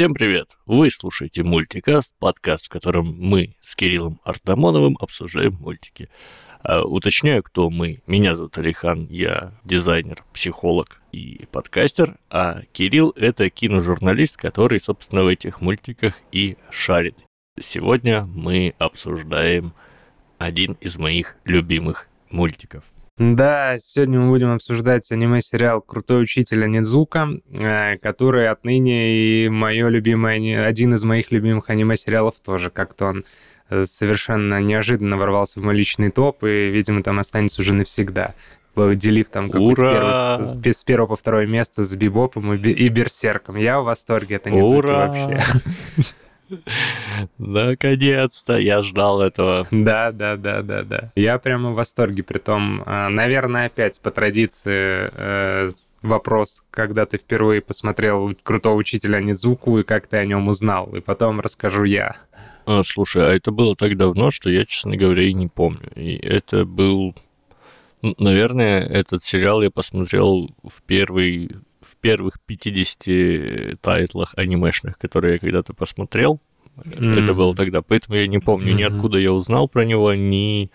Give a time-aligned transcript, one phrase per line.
[0.00, 0.56] Всем привет!
[0.64, 6.08] Вы слушаете мультикаст, подкаст, в котором мы с Кириллом Артамоновым обсуждаем мультики.
[6.62, 8.00] А, уточняю, кто мы.
[8.06, 15.26] Меня зовут Алихан, я дизайнер, психолог и подкастер, а Кирилл— это киножурналист, который, собственно, в
[15.26, 17.18] этих мультиках и шарит.
[17.60, 19.74] Сегодня мы обсуждаем
[20.38, 22.84] один из моих любимых мультиков.
[23.20, 30.64] Да, сегодня мы будем обсуждать аниме-сериал «Крутой учитель Анидзука», э, который отныне и мое любимое,
[30.64, 32.70] один из моих любимых аниме-сериалов тоже.
[32.70, 33.24] Как-то он
[33.68, 38.34] э, совершенно неожиданно ворвался в мой личный топ, и, видимо, там останется уже навсегда
[38.94, 43.56] делив там какой-то первый, с первого по второе место с Бибопом и, и Берсерком.
[43.56, 45.42] Я в восторге, это не вообще.
[47.38, 49.66] Наконец-то, я ждал этого.
[49.70, 51.12] Да, да, да, да, да.
[51.14, 55.70] Я прямо в восторге, при том, а, наверное, опять по традиции э,
[56.02, 61.00] вопрос, когда ты впервые посмотрел крутого учителя Нидзуку и как ты о нем узнал, и
[61.00, 62.16] потом расскажу я.
[62.66, 65.90] А, слушай, а это было так давно, что я, честно говоря, и не помню.
[65.94, 67.14] И это был...
[68.02, 71.50] Наверное, этот сериал я посмотрел в первый
[71.90, 76.40] в первых 50 тайтлах анимешных, которые я когда-то посмотрел.
[76.76, 77.22] Mm-hmm.
[77.22, 77.82] Это было тогда.
[77.82, 78.76] Поэтому я не помню mm-hmm.
[78.76, 80.70] ни откуда я узнал про него, ни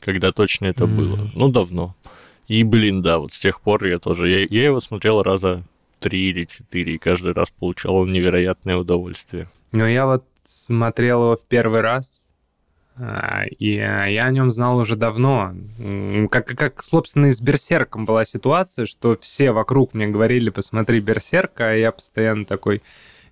[0.00, 0.96] когда точно это mm-hmm.
[0.96, 1.30] было.
[1.34, 1.96] Ну, давно.
[2.48, 4.28] И, блин, да, вот с тех пор я тоже...
[4.28, 5.64] Я, я его смотрел раза
[6.00, 9.48] три или четыре, и каждый раз получал невероятное удовольствие.
[9.70, 12.21] Ну, я вот смотрел его в первый раз,
[13.58, 15.54] и а, я о нем знал уже давно.
[16.30, 21.70] Как, как, собственно, и с Берсерком была ситуация, что все вокруг мне говорили, посмотри Берсерка,
[21.70, 22.82] а я постоянно такой,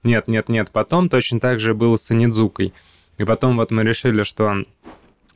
[0.02, 0.70] нет, нет, нет.
[0.70, 2.72] Потом точно так же было с Анидзукой.
[3.18, 4.64] И потом вот мы решили, что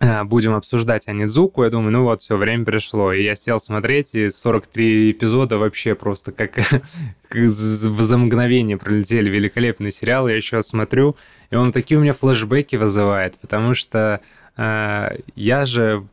[0.00, 1.64] а, будем обсуждать Анидзуку.
[1.64, 3.12] Я думаю, ну вот, все, время пришло.
[3.12, 6.58] И я сел смотреть, и 43 эпизода вообще просто как
[7.30, 10.28] за мгновение пролетели великолепный сериал.
[10.28, 11.16] Я еще смотрю,
[11.54, 14.20] и он такие у меня флешбеки вызывает, потому что
[14.56, 16.04] э, я же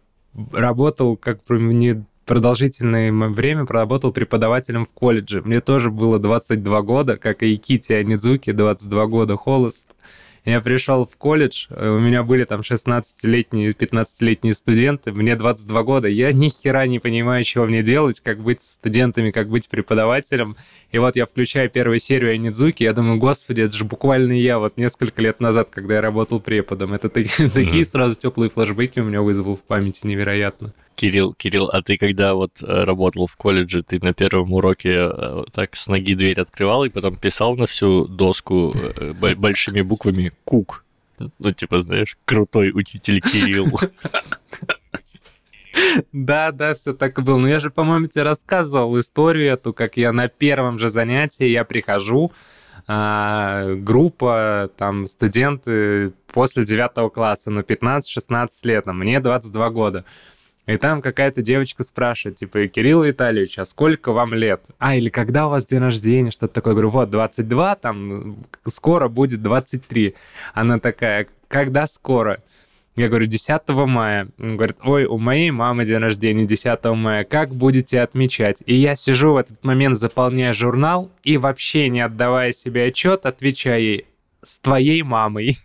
[0.54, 5.42] работал как не продолжительное время проработал преподавателем в колледже.
[5.42, 9.88] Мне тоже было 22 года, как и Кити Анидзуки, 22 года холост.
[10.44, 16.08] Я пришел в колледж, э, у меня были там 16-летние, 15-летние студенты, мне 22 года,
[16.08, 20.56] я ни хера не понимаю, чего мне делать, как быть студентами, как быть преподавателем.
[20.92, 24.78] И вот я включаю первую серию Анидзуки, я думаю, господи, это же буквально я вот
[24.78, 26.94] несколько лет назад, когда я работал преподом.
[26.94, 30.74] Это такие, такие сразу теплые флешбеки у меня вызвал в памяти невероятно.
[30.96, 35.44] Кирилл, Кирилл, а ты когда вот э, работал в колледже, ты на первом уроке э,
[35.52, 40.84] так с ноги дверь открывал и потом писал на всю доску э, большими буквами «Кук».
[41.40, 43.68] Ну, типа, знаешь, крутой учитель Кирилл.
[46.12, 47.38] Да, да, все так и было.
[47.38, 51.64] Но я же, по-моему, тебе рассказывал историю эту, как я на первом же занятии, я
[51.64, 52.32] прихожу,
[52.88, 60.06] а, группа, там, студенты после девятого класса, ну, 15-16 лет, а мне 22 года.
[60.68, 64.62] И там какая-то девочка спрашивает, типа, Кирилл Витальевич, а сколько вам лет?
[64.78, 66.72] А, или когда у вас день рождения, что-то такое.
[66.72, 70.16] Я говорю, вот, 22, там, скоро будет 23.
[70.54, 72.42] Она такая, когда скоро?
[72.96, 74.28] Я говорю, 10 мая.
[74.40, 78.62] Он говорит, ой, у моей мамы день рождения 10 мая, как будете отмечать?
[78.66, 83.82] И я сижу в этот момент, заполняя журнал, и вообще не отдавая себе отчет, отвечаю
[83.82, 84.06] ей,
[84.44, 85.58] с твоей мамой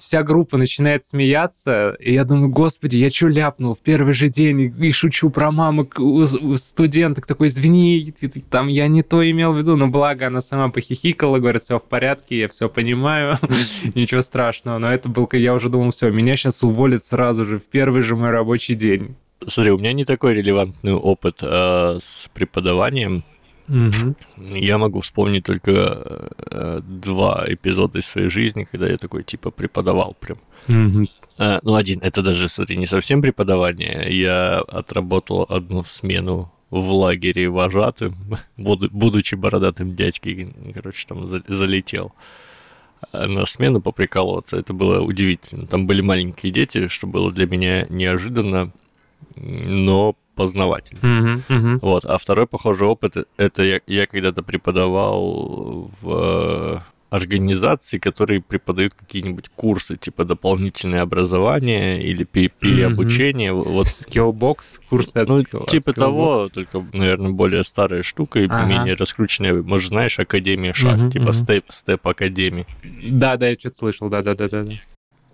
[0.00, 3.74] вся группа начинает смеяться, и я думаю, господи, я что ляпнул?
[3.74, 6.24] В первый же день и шучу про маму у
[6.56, 8.14] студенток, такой, извини,
[8.50, 11.84] там я не то имел в виду, но благо она сама похихикала, говорит, все в
[11.84, 13.38] порядке, я все понимаю,
[13.94, 17.68] ничего страшного, но это был, я уже думал, все, меня сейчас уволят сразу же в
[17.68, 19.16] первый же мой рабочий день.
[19.46, 23.24] Смотри, у меня не такой релевантный опыт э, с преподаванием,
[23.68, 24.14] Угу.
[24.56, 30.16] Я могу вспомнить только э, два эпизода из своей жизни, когда я такой типа преподавал
[30.20, 30.38] прям.
[30.68, 31.06] Угу.
[31.38, 34.06] Э, ну, один, это даже, смотри, не совсем преподавание.
[34.10, 38.14] Я отработал одну смену в лагере вожатым,
[38.56, 42.12] будучи бородатым дядькой, короче, там залетел
[43.12, 44.56] на смену поприкалываться.
[44.56, 45.66] Это было удивительно.
[45.66, 48.72] Там были маленькие дети, что было для меня неожиданно,
[49.36, 51.00] но познавательно.
[51.00, 51.78] Uh-huh, uh-huh.
[51.82, 52.04] Вот.
[52.04, 56.82] А второй похожий опыт это я, я когда-то преподавал в
[57.14, 63.52] организации, которые преподают какие-нибудь курсы, типа дополнительное образование или переобучение.
[63.52, 63.68] Mm-hmm.
[63.68, 63.86] Вот.
[63.86, 68.64] Skillbox, курсы от Ну, skill, типа от того, только, наверное, более старая штука и ага.
[68.64, 69.62] менее раскрученная.
[69.62, 71.46] Может, знаешь, Академия Шаг, mm-hmm, типа mm-hmm.
[71.46, 72.66] Step, Step Академии.
[73.08, 74.64] Да, да, я что-то слышал, да-да-да-да.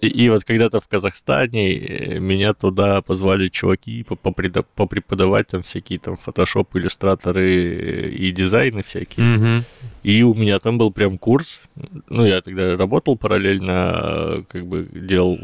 [0.01, 6.17] И, и вот когда-то в Казахстане э, меня туда позвали чуваки попреподавать там всякие там
[6.17, 9.27] фотошоп, иллюстраторы и дизайны всякие.
[9.27, 9.63] Mm-hmm.
[10.03, 11.61] И у меня там был прям курс.
[12.09, 15.39] Ну, я тогда работал параллельно, как бы делал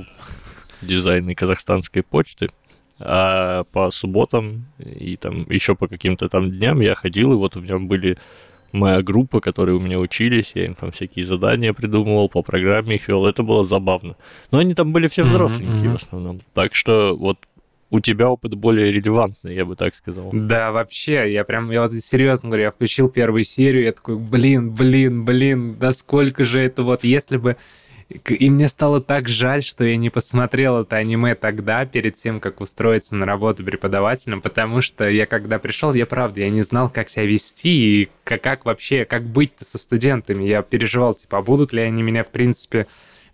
[0.81, 2.51] дизайн казахстанской почты.
[2.99, 7.61] А по субботам и там еще по каким-то там дням я ходил, и вот у
[7.61, 8.17] меня были
[8.73, 13.09] моя группа, которые у меня учились, я им там всякие задания придумывал, по программе их
[13.09, 14.17] вел, это было забавно.
[14.51, 15.93] Но они там были все взросленькие mm-hmm.
[15.93, 16.41] в основном.
[16.55, 17.39] Так что вот
[17.91, 20.31] у тебя опыт более релевантный, я бы так сказал.
[20.33, 24.73] Да, вообще, я прям, я вот серьезно говорю, я включил первую серию, я такой, блин,
[24.73, 27.57] блин, блин, да сколько же это вот, если бы
[28.09, 32.61] и мне стало так жаль, что я не посмотрел это аниме тогда, перед тем, как
[32.61, 37.09] устроиться на работу преподавателем, потому что я когда пришел, я правда, я не знал, как
[37.09, 40.45] себя вести и как, как вообще, как быть-то со студентами.
[40.45, 42.87] Я переживал, типа, а будут ли они меня, в принципе,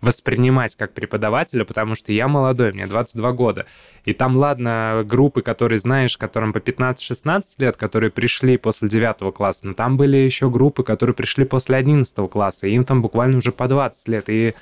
[0.03, 3.65] воспринимать как преподавателя, потому что я молодой, мне 22 года.
[4.03, 9.67] И там, ладно, группы, которые знаешь, которым по 15-16 лет, которые пришли после 9 класса,
[9.67, 13.51] но там были еще группы, которые пришли после 11 класса, и им там буквально уже
[13.51, 14.25] по 20 лет.
[14.27, 14.53] И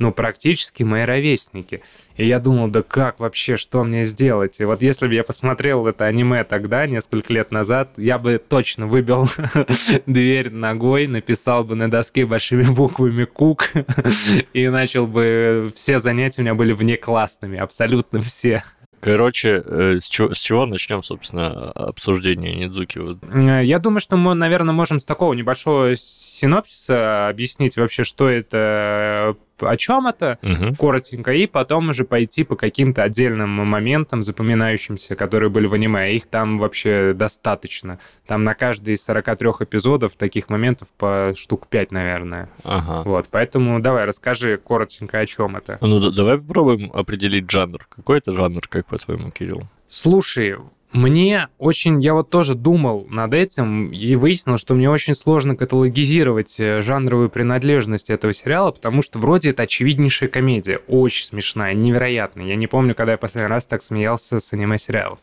[0.00, 1.82] ну, практически мои ровесники.
[2.16, 4.58] И я думал, да как вообще, что мне сделать?
[4.58, 8.86] И вот если бы я посмотрел это аниме тогда, несколько лет назад, я бы точно
[8.86, 9.28] выбил
[10.06, 13.72] дверь ногой, написал бы на доске большими буквами «Кук»,
[14.54, 15.70] и начал бы...
[15.76, 18.62] Все занятия у меня были внеклассными, абсолютно все.
[19.00, 23.00] Короче, э, с чего, с чего начнем, собственно, обсуждение Нидзуки?
[23.32, 29.36] Э, я думаю, что мы, наверное, можем с такого небольшого синопсиса объяснить вообще, что это
[29.62, 30.74] о чем это, угу.
[30.78, 36.14] коротенько, и потом уже пойти по каким-то отдельным моментам, запоминающимся, которые были в аниме.
[36.14, 37.98] Их там вообще достаточно.
[38.26, 42.48] Там на каждый из 43 эпизодов таких моментов по штук 5, наверное.
[42.64, 43.02] Ага.
[43.02, 45.78] Вот, поэтому давай, расскажи коротенько, о чем это.
[45.80, 47.86] Ну, давай попробуем определить жанр.
[47.88, 49.68] Какой это жанр, как по-твоему, Кирилл?
[49.86, 50.56] Слушай,
[50.92, 56.58] мне очень, я вот тоже думал над этим и выяснил, что мне очень сложно каталогизировать
[56.58, 62.46] э, жанровую принадлежность этого сериала, потому что вроде это очевиднейшая комедия, очень смешная, невероятная.
[62.46, 65.20] Я не помню, когда я последний раз так смеялся с аниме-сериалов.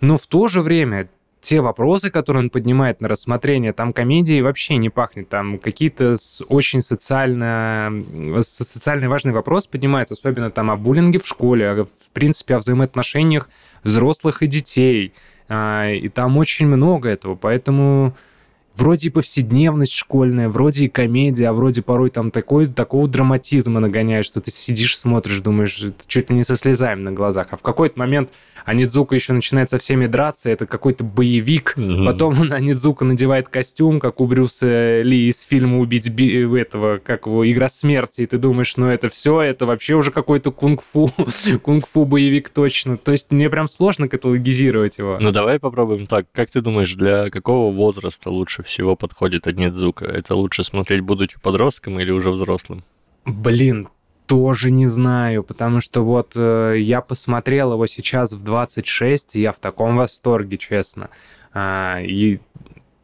[0.00, 1.08] Но в то же время
[1.40, 5.28] те вопросы, которые он поднимает на рассмотрение, там комедии вообще не пахнет.
[5.28, 6.16] Там какие-то
[6.48, 7.92] очень социально,
[8.42, 13.48] социально важный вопрос поднимается, особенно там о буллинге в школе, в принципе, о взаимоотношениях
[13.84, 15.12] взрослых и детей.
[15.48, 18.14] А, и там очень много этого, поэтому
[18.78, 24.40] вроде повседневность школьная, вроде и комедия, а вроде порой там такой, такого драматизма нагоняет, что
[24.40, 27.48] ты сидишь, смотришь, думаешь, чуть ли не со слезами на глазах.
[27.50, 28.30] А в какой-то момент
[28.64, 31.74] Анидзука еще начинает со всеми драться, это какой-то боевик.
[31.76, 32.06] Mm-hmm.
[32.06, 36.46] Потом Анидзука надевает костюм, как у Брюса Ли из фильма «Убить би...
[36.58, 40.52] этого», как его, «Игра смерти», и ты думаешь, ну это все, это вообще уже какой-то
[40.52, 41.10] кунг-фу,
[41.62, 42.96] кунг-фу боевик точно.
[42.96, 45.16] То есть мне прям сложно каталогизировать его.
[45.20, 46.26] Ну давай попробуем так.
[46.32, 50.04] Как ты думаешь, для какого возраста лучше всего подходит Анидзука?
[50.04, 52.84] Это лучше смотреть, будучи подростком или уже взрослым?
[53.24, 53.88] Блин,
[54.26, 59.52] тоже не знаю, потому что вот э, я посмотрел его сейчас в 26, и я
[59.52, 61.08] в таком восторге, честно.
[61.52, 62.38] А, и,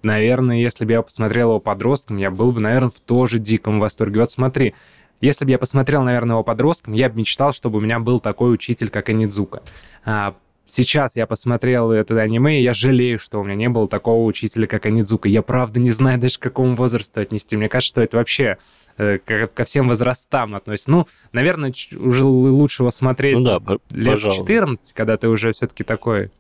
[0.03, 4.21] наверное, если бы я посмотрел его подростком, я был бы, наверное, в тоже диком восторге.
[4.21, 4.75] Вот смотри,
[5.21, 8.53] если бы я посмотрел, наверное, его подростком, я бы мечтал, чтобы у меня был такой
[8.53, 9.63] учитель, как Анидзука.
[10.05, 10.35] А,
[10.67, 14.67] сейчас я посмотрел это аниме, и я жалею, что у меня не было такого учителя,
[14.67, 15.29] как Анидзука.
[15.29, 17.57] Я правда не знаю даже, к какому возрасту отнести.
[17.57, 18.59] Мне кажется, что это вообще
[18.97, 20.91] э, ко всем возрастам относится.
[20.91, 24.39] Ну, наверное, уже лучше его смотреть ну, да, лет пожалуй.
[24.39, 26.31] 14, когда ты уже все-таки такой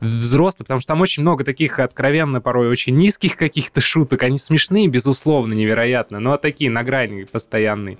[0.00, 4.24] взрослый, потому что там очень много таких откровенно порой очень низких каких-то шуток.
[4.24, 7.98] Они смешные, безусловно, невероятно, но такие на грани постоянные.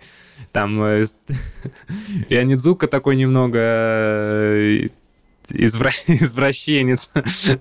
[0.51, 1.07] Там э,
[2.29, 4.91] и Анидзука такой немного
[5.51, 5.91] э, извра...
[6.07, 7.13] извращенец.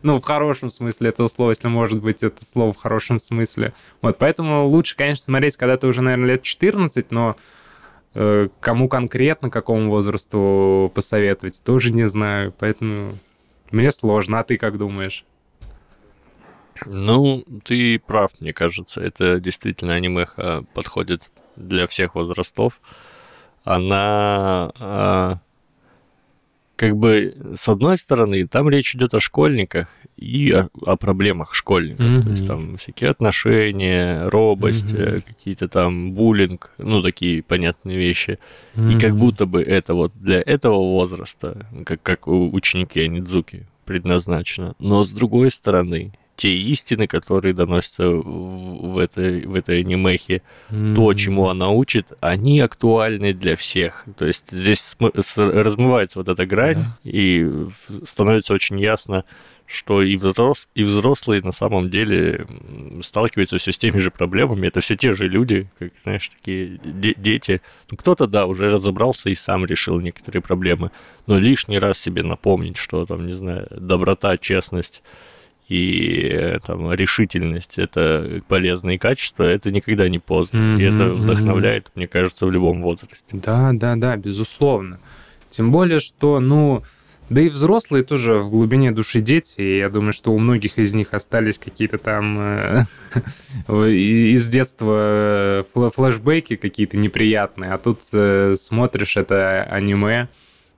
[0.04, 3.74] ну, в хорошем смысле этого слова, если может быть это слово в хорошем смысле.
[4.02, 7.36] Вот, поэтому лучше, конечно, смотреть, когда ты уже, наверное, лет 14, но
[8.14, 12.54] э, кому конкретно, какому возрасту посоветовать, тоже не знаю.
[12.58, 13.18] Поэтому
[13.72, 14.40] мне сложно.
[14.40, 15.26] А ты как думаешь?
[16.86, 19.02] Ну, ты прав, мне кажется.
[19.02, 22.82] Это действительно анимеха подходит для всех возрастов.
[23.64, 25.40] Она а,
[26.82, 32.04] как бы, с одной стороны, там речь идет о школьниках и о, о проблемах школьников.
[32.04, 32.24] Mm-hmm.
[32.24, 35.22] То есть там всякие отношения, робость, mm-hmm.
[35.22, 38.40] какие-то там буллинг, ну, такие понятные вещи.
[38.74, 38.96] Mm-hmm.
[38.96, 44.74] И как будто бы это вот для этого возраста, как, как у ученики Анидзуки, предназначено.
[44.80, 50.96] Но с другой стороны, те истины, которые доносятся в, в, этой, в этой анимехе, mm-hmm.
[50.96, 54.06] то, чему она учит, они актуальны для всех.
[54.18, 54.98] То есть здесь
[55.36, 57.12] размывается вот эта грань, yeah.
[57.12, 59.24] и становится очень ясно,
[59.68, 62.48] что и, взрос, и взрослые на самом деле
[63.04, 64.66] сталкивается все с теми же проблемами.
[64.66, 67.62] Это все те же люди, как, знаешь, такие де- дети.
[67.92, 70.90] Ну, кто-то, да, уже разобрался и сам решил некоторые проблемы.
[71.28, 75.04] Но лишний раз себе напомнить, что там, не знаю, доброта, честность
[75.72, 80.58] и э, там решительность это полезные качества, это никогда не поздно.
[80.58, 81.92] Mm-hmm, и это вдохновляет, mm-hmm.
[81.96, 83.24] мне кажется, в любом возрасте.
[83.32, 85.00] Да, да, да, безусловно.
[85.50, 86.84] Тем более, что, ну,
[87.30, 90.94] да и взрослые тоже в глубине души дети, и я думаю, что у многих из
[90.94, 92.86] них остались какие-то там э,
[93.70, 98.02] из детства э, флешбеки какие-то неприятные, а тут
[98.60, 100.28] смотришь это аниме,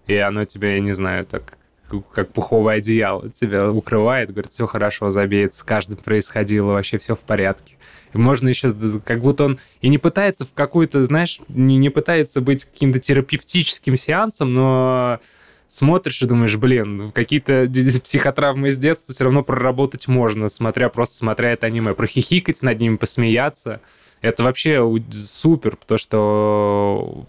[0.06, 1.58] и оно тебя, я не знаю, так
[2.02, 7.20] как пуховое одеяло тебя укрывает, говорит, все хорошо, забей, с каждым происходило, вообще все в
[7.20, 7.78] порядке.
[8.14, 8.72] И можно еще,
[9.06, 13.96] как будто он и не пытается в какую-то, знаешь, не, не пытается быть каким-то терапевтическим
[13.96, 15.20] сеансом, но
[15.68, 17.68] смотришь и думаешь, блин, какие-то
[18.04, 22.98] психотравмы из детства все равно проработать можно, смотря просто смотря это аниме, прохихикать над ними,
[22.98, 23.82] посмеяться.
[24.24, 24.82] Это вообще
[25.22, 27.26] супер, потому что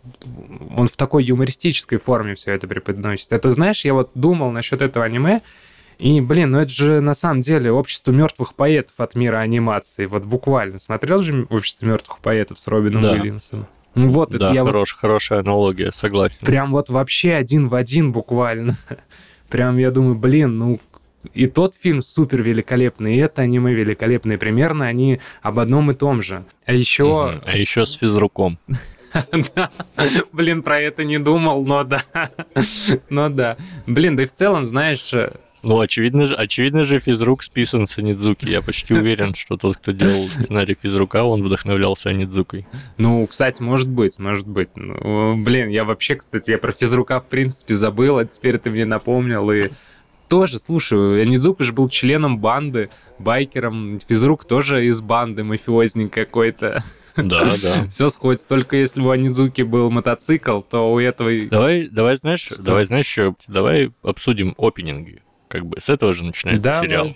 [0.76, 3.32] он в такой юмористической форме все это преподносит.
[3.32, 5.40] Это, знаешь, я вот думал насчет этого аниме,
[5.98, 10.06] и, блин, ну это же на самом деле общество мертвых поэтов от мира анимации.
[10.06, 10.78] Вот буквально.
[10.78, 13.10] Смотрел же общество мертвых поэтов с Робином да.
[13.10, 13.66] Уильямсом?
[13.96, 15.00] Ну вот, да, это я хорош, вот...
[15.00, 16.38] хорошая аналогия, согласен.
[16.46, 18.76] Прям вот вообще один в один буквально.
[19.48, 20.80] Прям я думаю, блин, ну
[21.32, 24.38] и тот фильм супер великолепный, и это аниме великолепное.
[24.38, 26.44] Примерно они об одном и том же.
[26.66, 27.04] А еще...
[27.04, 27.42] Угу.
[27.46, 28.58] А еще с физруком.
[30.32, 32.02] Блин, про это не думал, но да.
[33.08, 33.56] Но да.
[33.86, 35.12] Блин, да и в целом, знаешь,
[35.64, 38.46] ну, очевидно же, очевидно же, физрук списан с Анидзуки.
[38.46, 42.66] Я почти уверен, что тот, кто делал сценарий физрука, он вдохновлялся Анидзукой.
[42.98, 44.68] Ну, кстати, может быть, может быть.
[44.76, 48.84] Ну, блин, я вообще, кстати, я про физрука в принципе забыл, а теперь ты мне
[48.84, 49.70] напомнил, и
[50.34, 56.82] тоже, слушай, Анидзука же был членом банды, байкером, физрук тоже из банды, мафиозник какой-то.
[57.16, 57.86] Да, да.
[57.88, 58.48] Все сходится.
[58.48, 61.30] Только если у Анидзуки был мотоцикл, то у этого...
[61.48, 62.60] Давай, давай, знаешь, что?
[62.60, 65.22] давай, знаешь, что, давай обсудим опенинги
[65.54, 67.14] как бы с этого же начинается да, сериал.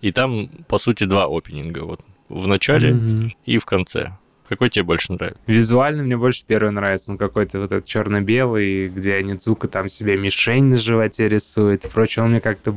[0.00, 1.84] И там, по сути, два опенинга.
[1.84, 3.30] Вот в начале mm-hmm.
[3.44, 4.18] и в конце.
[4.48, 5.40] Какой тебе больше нравится?
[5.46, 7.10] Визуально мне больше первый нравится.
[7.10, 12.24] Он какой-то вот этот черно-белый, где Анидзука там себе мишень на животе рисует и прочее.
[12.24, 12.74] Он мне как-то...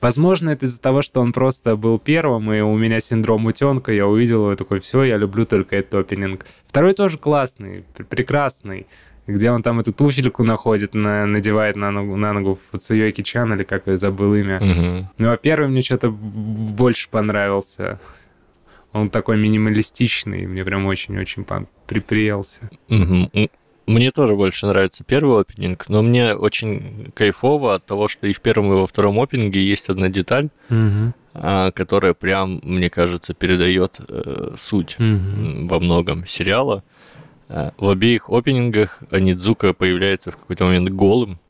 [0.00, 4.06] Возможно, это из-за того, что он просто был первым, и у меня синдром утенка, я
[4.06, 6.46] увидел его такой, все, я люблю только этот опенинг.
[6.66, 8.86] Второй тоже классный, прекрасный
[9.30, 13.62] где он там эту туфельку находит, на, надевает на ногу, на ногу Фуцуёки Чан, или
[13.62, 14.56] как я забыл имя.
[14.56, 15.08] Угу.
[15.18, 18.00] Ну, а первый мне что-то больше понравился.
[18.92, 21.46] Он такой минималистичный, мне прям очень-очень
[21.86, 22.70] приприелся.
[22.88, 23.48] Угу.
[23.86, 28.40] Мне тоже больше нравится первый опенинг, но мне очень кайфово от того, что и в
[28.40, 31.12] первом, и во втором опенинге есть одна деталь, угу.
[31.74, 35.66] которая прям, мне кажется, передает э, суть угу.
[35.66, 36.84] во многом сериала.
[37.48, 41.40] В обеих опенингах Анидзука появляется в какой-то момент голым.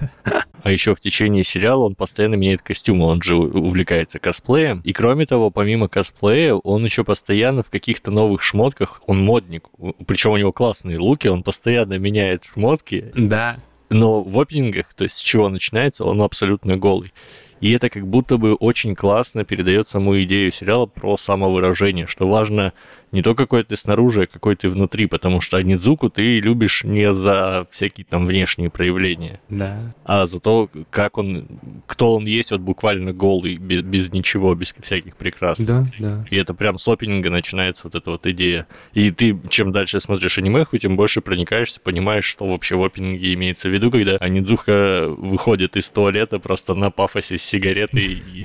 [0.62, 4.80] А еще в течение сериала он постоянно меняет костюм, он же увлекается косплеем.
[4.82, 9.68] И кроме того, помимо косплея, он еще постоянно в каких-то новых шмотках, он модник.
[10.08, 13.12] Причем у него классные луки, он постоянно меняет шмотки.
[13.14, 13.58] Да.
[13.90, 17.12] Но в опенингах, то есть с чего начинается, он абсолютно голый.
[17.60, 22.72] И это как будто бы очень классно передает саму идею сериала про самовыражение, что важно
[23.16, 27.14] не то, какой ты снаружи, а какой ты внутри, потому что Анидзуку ты любишь не
[27.14, 29.94] за всякие там внешние проявления, да.
[30.04, 31.46] а за то, как он,
[31.86, 35.56] кто он есть, вот буквально голый, без, без ничего, без всяких прикрас.
[35.58, 36.26] Да, да.
[36.30, 38.66] И это прям с опенинга начинается вот эта вот идея.
[38.92, 43.70] И ты, чем дальше смотришь анимеху, тем больше проникаешься, понимаешь, что вообще в опенинге имеется
[43.70, 48.44] в виду, когда Анидзука выходит из туалета просто на пафосе с сигаретой и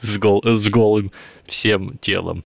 [0.00, 1.12] с, гол, с голым
[1.48, 2.44] всем телом.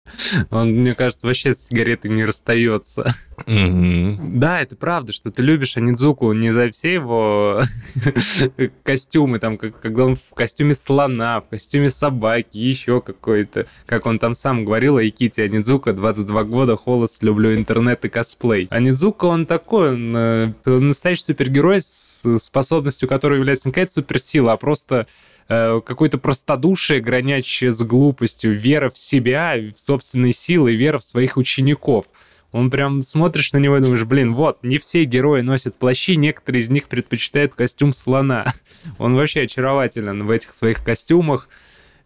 [0.50, 3.14] Он, мне кажется, вообще с сигаретой не расстается.
[3.46, 4.38] Угу.
[4.38, 7.62] Да, это правда, что ты любишь Анидзуку не за все его
[8.84, 13.66] костюмы, там, когда он в костюме слона, в костюме собаки, еще какой-то.
[13.86, 18.68] Как он там сам говорил, Айкити Анидзука, 22 года, холост, люблю интернет и косплей.
[18.70, 24.56] Анидзука, он такой, он, э, настоящий супергерой с способностью, которой является не какая-то суперсила, а
[24.56, 25.06] просто
[25.48, 31.36] Э, какое-то простодушие, граничащее с глупостью, вера в себя, в собственные силы, вера в своих
[31.36, 32.06] учеников.
[32.52, 36.62] Он прям смотришь на него и думаешь, блин, вот, не все герои носят плащи, некоторые
[36.62, 38.52] из них предпочитают костюм слона.
[38.98, 41.48] Он вообще очарователен в этих своих костюмах.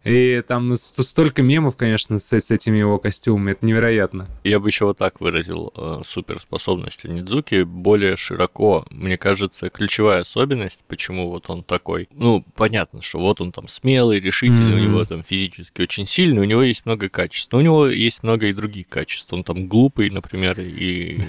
[0.07, 3.51] И там столько мемов, конечно, с, с этими его костюмами.
[3.51, 4.27] Это невероятно.
[4.45, 8.85] Я бы еще вот так выразил э, суперспособности Нидзуки более широко.
[8.89, 12.07] Мне кажется, ключевая особенность, почему вот он такой.
[12.13, 14.87] Ну, понятно, что вот он там смелый, решительный, mm-hmm.
[14.87, 17.51] у него там физически очень сильный, у него есть много качеств.
[17.51, 19.33] Но у него есть много и других качеств.
[19.33, 21.19] Он там глупый, например, и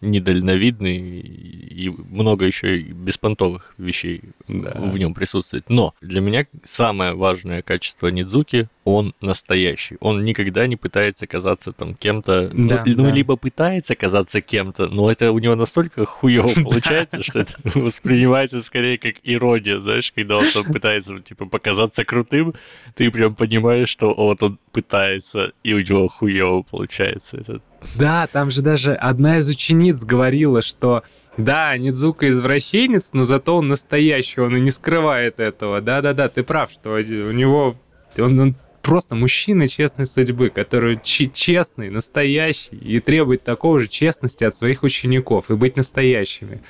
[0.00, 4.72] недальновидный и много еще и беспонтовых вещей да.
[4.76, 5.68] в нем присутствует.
[5.68, 9.96] Но для меня самое важное качество Нидзуки он настоящий.
[10.00, 13.02] Он никогда не пытается казаться там кем-то, ну, да, ну, да.
[13.02, 18.62] ну либо пытается казаться кем-то, но это у него настолько хуево получается, что это воспринимается
[18.62, 22.54] скорее как ирония, знаешь, когда он там пытается типа показаться крутым,
[22.94, 27.38] ты прям понимаешь, что вот он пытается, и у него хуево получается.
[27.38, 27.60] Это
[27.96, 31.02] да, там же даже одна из учениц говорила, что
[31.36, 35.80] да, Нидзука извращенец, но зато он настоящий, он и не скрывает этого.
[35.80, 37.76] Да-да-да, ты прав, что у него...
[38.18, 44.56] Он, он просто мужчина честной судьбы, который честный, настоящий и требует такого же честности от
[44.56, 46.62] своих учеников и быть настоящими.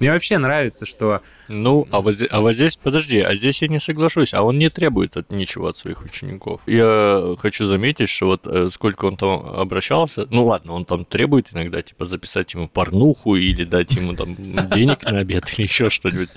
[0.00, 1.22] Мне вообще нравится, что...
[1.46, 4.68] Ну, а вот, а вот здесь, подожди, а здесь я не соглашусь, а он не
[4.68, 6.62] требует от ничего от своих учеников.
[6.66, 11.48] Я хочу заметить, что вот э, сколько он там обращался, ну ладно, он там требует
[11.52, 16.30] иногда, типа, записать ему порнуху или дать ему там денег на обед или еще что-нибудь.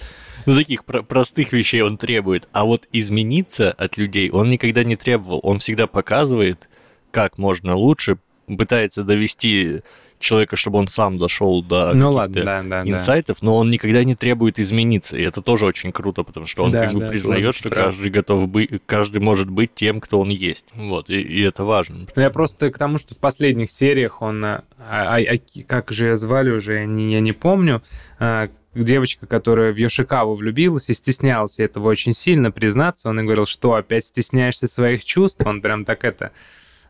[0.48, 2.48] Ну, таких про- простых вещей он требует.
[2.54, 5.42] А вот измениться от людей он никогда не требовал.
[5.44, 6.70] Он всегда показывает,
[7.12, 9.82] как можно лучше, пытается довести
[10.20, 13.46] человека, чтобы он сам дошел до ну, ладно, да, да, инсайтов, да.
[13.46, 15.18] но он никогда не требует измениться.
[15.18, 17.88] И это тоже очень круто, потому что он да, как бы да, признает, что прав.
[17.88, 20.68] каждый готов быть, каждый может быть тем, кто он есть.
[20.74, 22.08] Вот, и, и это важно.
[22.16, 26.18] Ну, я просто к тому, что в последних сериях он, а, а, а, как же
[26.18, 27.82] звали уже, я не, я не помню,
[28.20, 33.46] а, девочка, которая в Йошикаву влюбилась и стеснялась этого очень сильно признаться, он и говорил,
[33.46, 36.32] что опять стесняешься своих чувств, он прям так это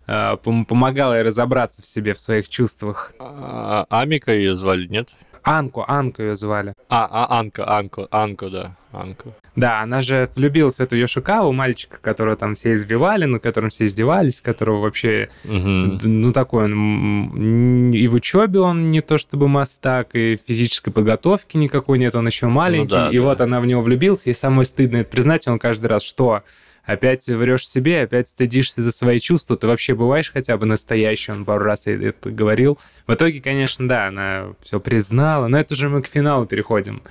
[0.07, 3.13] помогала ей разобраться в себе, в своих чувствах.
[3.19, 5.09] А, Амика ее звали, нет?
[5.43, 6.73] Анку, Анку ее звали.
[6.89, 9.33] А, а Анка, Анку, Анку, да, Анку.
[9.55, 13.85] Да, она же влюбилась в эту Йошикаву, мальчика, которого там все избивали, на котором все
[13.85, 15.99] издевались, которого вообще, угу.
[16.03, 21.97] ну, такой он, и в учебе он не то чтобы мастак, и физической подготовки никакой
[21.97, 23.23] нет, он еще маленький, ну, да, и да.
[23.23, 26.43] вот она в него влюбилась, ей самой стыдно это признать, он каждый раз, что
[26.87, 29.57] опять врешь себе, опять стыдишься за свои чувства.
[29.57, 32.79] Ты вообще бываешь хотя бы настоящий, он пару раз это говорил.
[33.05, 37.03] В итоге, конечно, да, она все признала, но это уже мы к финалу переходим.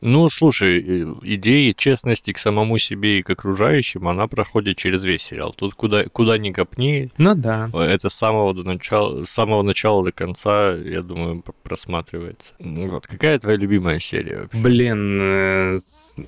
[0.00, 5.52] Ну, слушай, идея честности к самому себе и к окружающим, она проходит через весь сериал.
[5.56, 7.10] Тут куда, куда ни копни.
[7.18, 7.68] Ну да.
[7.74, 12.52] Это с самого, до начала, с самого начала до конца, я думаю, просматривается.
[12.60, 13.06] Ну вот.
[13.06, 14.58] Какая твоя любимая серия вообще?
[14.58, 15.78] Блин, э,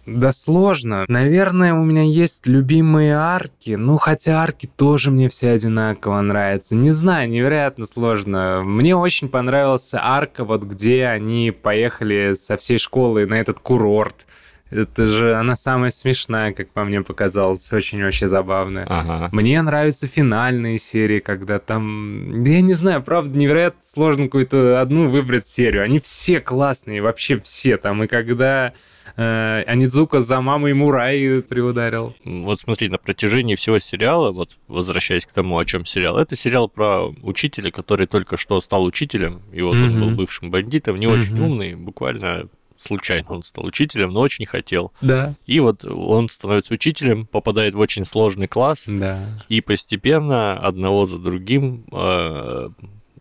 [0.07, 1.05] да сложно.
[1.07, 3.77] Наверное, у меня есть любимые арки.
[3.77, 6.75] Ну, хотя арки тоже мне все одинаково нравятся.
[6.75, 8.63] Не знаю, невероятно сложно.
[8.65, 14.27] Мне очень понравился арка, вот где они поехали со всей школы на этот курорт.
[14.71, 18.87] Это же она самая смешная, как по мне показалось, очень вообще забавная.
[18.89, 19.29] Ага.
[19.33, 25.49] Мне нравятся финальные серии, когда там, я не знаю, правда, невероятно сложно какую-то одну выбрать
[25.49, 25.83] серию.
[25.83, 28.05] Они все классные, вообще все там.
[28.05, 28.73] И когда
[29.17, 32.15] э, Анидзука за мамой Мурай приударил.
[32.25, 36.69] Вот смотри, на протяжении всего сериала, вот возвращаясь к тому, о чем сериал, это сериал
[36.69, 39.85] про учителя, который только что стал учителем, и вот mm-hmm.
[39.85, 41.19] он был бывшим бандитом, не mm-hmm.
[41.19, 42.49] очень умный, буквально
[42.81, 44.93] случайно он стал учителем, но очень хотел.
[45.01, 45.35] Да.
[45.47, 49.21] И вот он становится учителем, попадает в очень сложный класс, да.
[49.49, 52.71] и постепенно одного за другим э,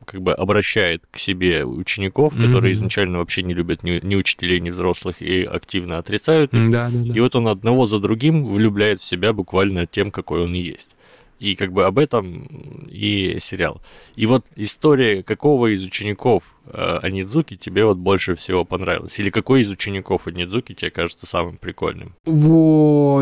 [0.09, 2.45] как бы обращает к себе учеников, mm-hmm.
[2.45, 6.71] которые изначально вообще не любят ни, ни учителей, ни взрослых и активно отрицают их.
[6.71, 7.13] Да, да, да.
[7.13, 10.95] И вот он одного за другим влюбляет в себя буквально тем, какой он есть.
[11.39, 13.81] И как бы об этом и сериал.
[14.15, 19.17] И вот история какого из учеников э, Анидзуки тебе вот больше всего понравилась?
[19.19, 22.15] Или какой из учеников Анидзуки тебе кажется самым прикольным?
[22.25, 23.19] Ой-ой-ой-ой,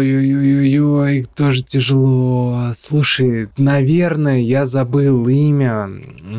[1.36, 2.74] тоже тяжело.
[2.76, 5.90] Слушай, наверное, я забыл имя.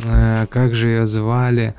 [0.05, 1.75] Э, как же ее звали?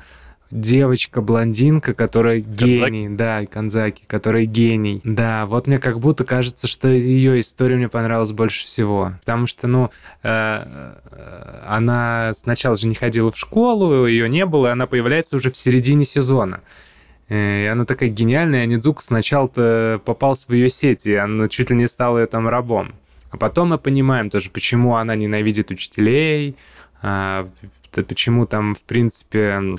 [0.50, 5.00] Девочка-блондинка, которая гений, да, Канзаки, которая гений.
[5.04, 9.12] Да, вот мне как будто кажется, что ее история мне понравилась больше всего.
[9.20, 9.90] Потому что, ну,
[10.22, 15.36] э, э, она сначала же не ходила в школу, ее не было, и она появляется
[15.36, 16.60] уже в середине сезона.
[17.28, 21.76] Э, и она такая гениальная, а Нидзука сначала-то попался в ее сети, она чуть ли
[21.76, 22.92] не стала ее там рабом.
[23.30, 26.56] А потом мы понимаем тоже, почему она ненавидит учителей,
[27.00, 27.48] а,
[27.92, 29.76] почему там, в принципе,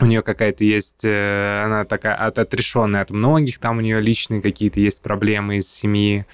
[0.00, 4.40] у нее какая-то есть, э, она такая от, отрешенная от многих, там у нее личные
[4.40, 6.26] какие-то есть проблемы из семьи.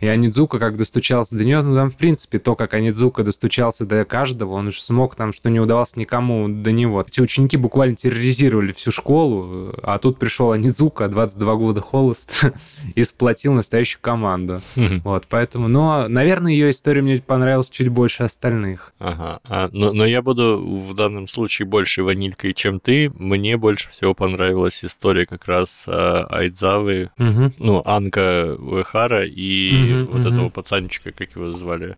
[0.00, 4.04] И Анидзука, как достучался до нее, ну там, в принципе, то, как Анидзука достучался до
[4.06, 7.04] каждого, он же смог там, что не удавалось никому до него.
[7.06, 12.44] Эти ученики буквально терроризировали всю школу, а тут пришел Анидзука, 22 года холост,
[12.94, 14.62] и сплотил настоящую команду.
[15.04, 18.92] Вот, поэтому, но, наверное, ее история мне понравилась чуть больше остальных.
[18.98, 23.10] Ага, а, но, но я буду в данном случае больше ванилькой, чем ты.
[23.18, 27.52] Мне больше всего понравилась история как раз а, Айдзавы, угу.
[27.58, 31.96] ну, Анка Уэхара и вот этого пацанчика, как его звали?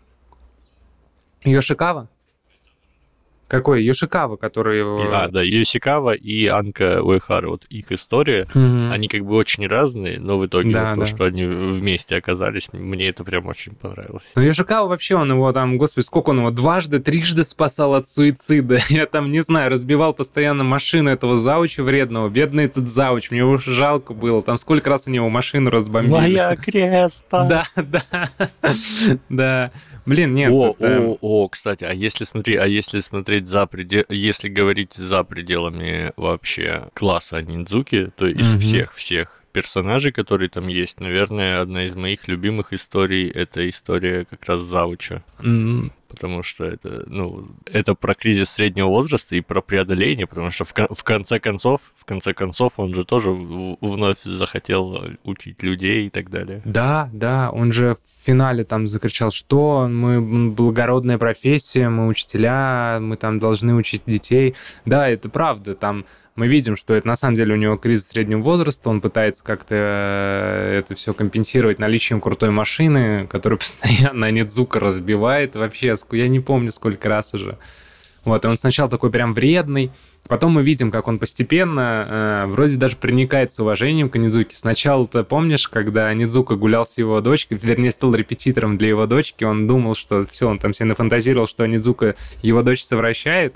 [1.44, 2.08] Йошикава?
[3.52, 3.84] Какой?
[3.84, 4.82] Йошикава, который...
[5.12, 7.50] А, да, Йосикава и Анка Уэхара.
[7.50, 8.90] Вот их история, угу.
[8.90, 11.04] они как бы очень разные, но в итоге да, вот да.
[11.04, 14.22] то, что они вместе оказались, мне это прям очень понравилось.
[14.36, 18.78] Ну, Йошикава вообще, он его там, господи, сколько он его, дважды, трижды спасал от суицида.
[18.88, 22.30] Я там, не знаю, разбивал постоянно машину этого зауча вредного.
[22.30, 24.42] Бедный этот зауч, мне его жалко было.
[24.42, 26.10] Там сколько раз они его машину разбомбили.
[26.10, 27.44] Моя креста.
[27.44, 28.30] Да, да,
[29.28, 29.72] да.
[30.04, 30.50] Блин, нет.
[30.50, 35.24] О, о, о, кстати, а если смотри, а если смотреть за предел, если говорить за
[35.24, 41.94] пределами вообще класса ниндзуки, то из всех всех персонажей, которые там есть, наверное, одна из
[41.94, 45.22] моих любимых историй это история как раз Зауча.
[45.40, 45.90] Mm.
[46.08, 50.74] Потому что это, ну, это про кризис среднего возраста и про преодоление, потому что в,
[50.74, 56.28] в конце концов, в конце концов, он же тоже вновь захотел учить людей и так
[56.28, 56.60] далее.
[56.66, 63.16] Да, да, он же в финале там закричал, что мы благородная профессия, мы учителя, мы
[63.16, 64.54] там должны учить детей.
[64.84, 68.40] Да, это правда, там мы видим, что это на самом деле у него кризис среднего
[68.40, 75.54] возраста, он пытается как-то э, это все компенсировать наличием крутой машины, которую постоянно Недзука разбивает
[75.54, 77.58] вообще, я не помню сколько раз уже.
[78.24, 79.90] Вот, и он сначала такой прям вредный,
[80.28, 84.54] потом мы видим, как он постепенно э, вроде даже проникает с уважением к Нидзуке.
[84.54, 89.42] Сначала ты помнишь, когда Нидзука гулял с его дочкой, вернее, стал репетитором для его дочки,
[89.42, 93.54] он думал, что все, он там себе нафантазировал, что Нидзука его дочь совращает,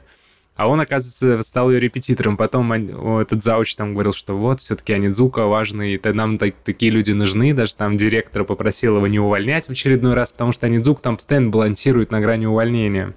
[0.56, 2.36] а он, оказывается, стал ее репетитором.
[2.36, 7.12] Потом этот зауч там говорил, что вот, все-таки Анидзука важный, и нам так, такие люди
[7.12, 7.52] нужны.
[7.52, 11.50] Даже там директора попросил его не увольнять в очередной раз, потому что Анидзук там постоянно
[11.50, 13.14] балансирует на грани увольнения.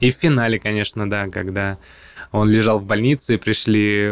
[0.00, 1.78] И в финале, конечно, да, когда
[2.32, 4.10] он лежал в больнице, пришли,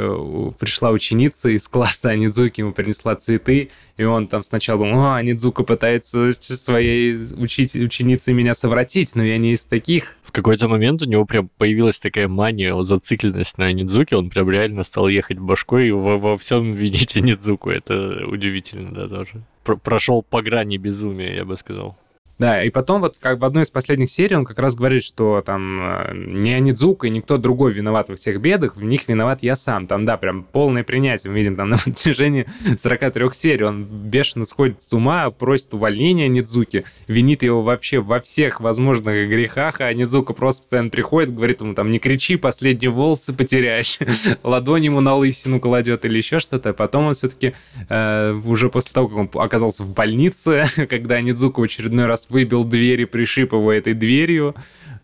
[0.58, 5.62] пришла ученица из класса Анидзуки, ему принесла цветы, и он там сначала думал, о, Анидзука
[5.64, 10.16] пытается своей учить, ученицей меня совратить, но я не из таких.
[10.22, 14.84] В какой-то момент у него прям появилась такая мания, зацикленность на Анидзуке, он прям реально
[14.84, 19.42] стал ехать башкой и во, во всем винить Анидзуку, это удивительно, да, тоже.
[19.64, 21.96] Про прошел по грани безумия, я бы сказал.
[22.38, 25.42] Да, и потом вот как в одной из последних серий он как раз говорит, что
[25.46, 29.54] там э, не Анидзука и никто другой виноват во всех бедах, в них виноват я
[29.54, 29.86] сам.
[29.86, 31.30] Там, да, прям полное принятие.
[31.30, 32.46] Мы видим там на протяжении
[32.82, 33.64] 43 серий.
[33.64, 39.80] Он бешено сходит с ума, просит увольнения Нидзуки, винит его вообще во всех возможных грехах,
[39.80, 43.98] а Нидзука просто постоянно приходит, говорит ему там, не кричи, последние волосы потеряешь,
[44.42, 46.74] ладонь ему на лысину кладет или еще что-то.
[46.74, 47.54] Потом он все-таки
[47.88, 52.64] э, уже после того, как он оказался в больнице, когда Нидзука в очередной раз выбил
[52.64, 54.54] дверь и пришиб его этой дверью,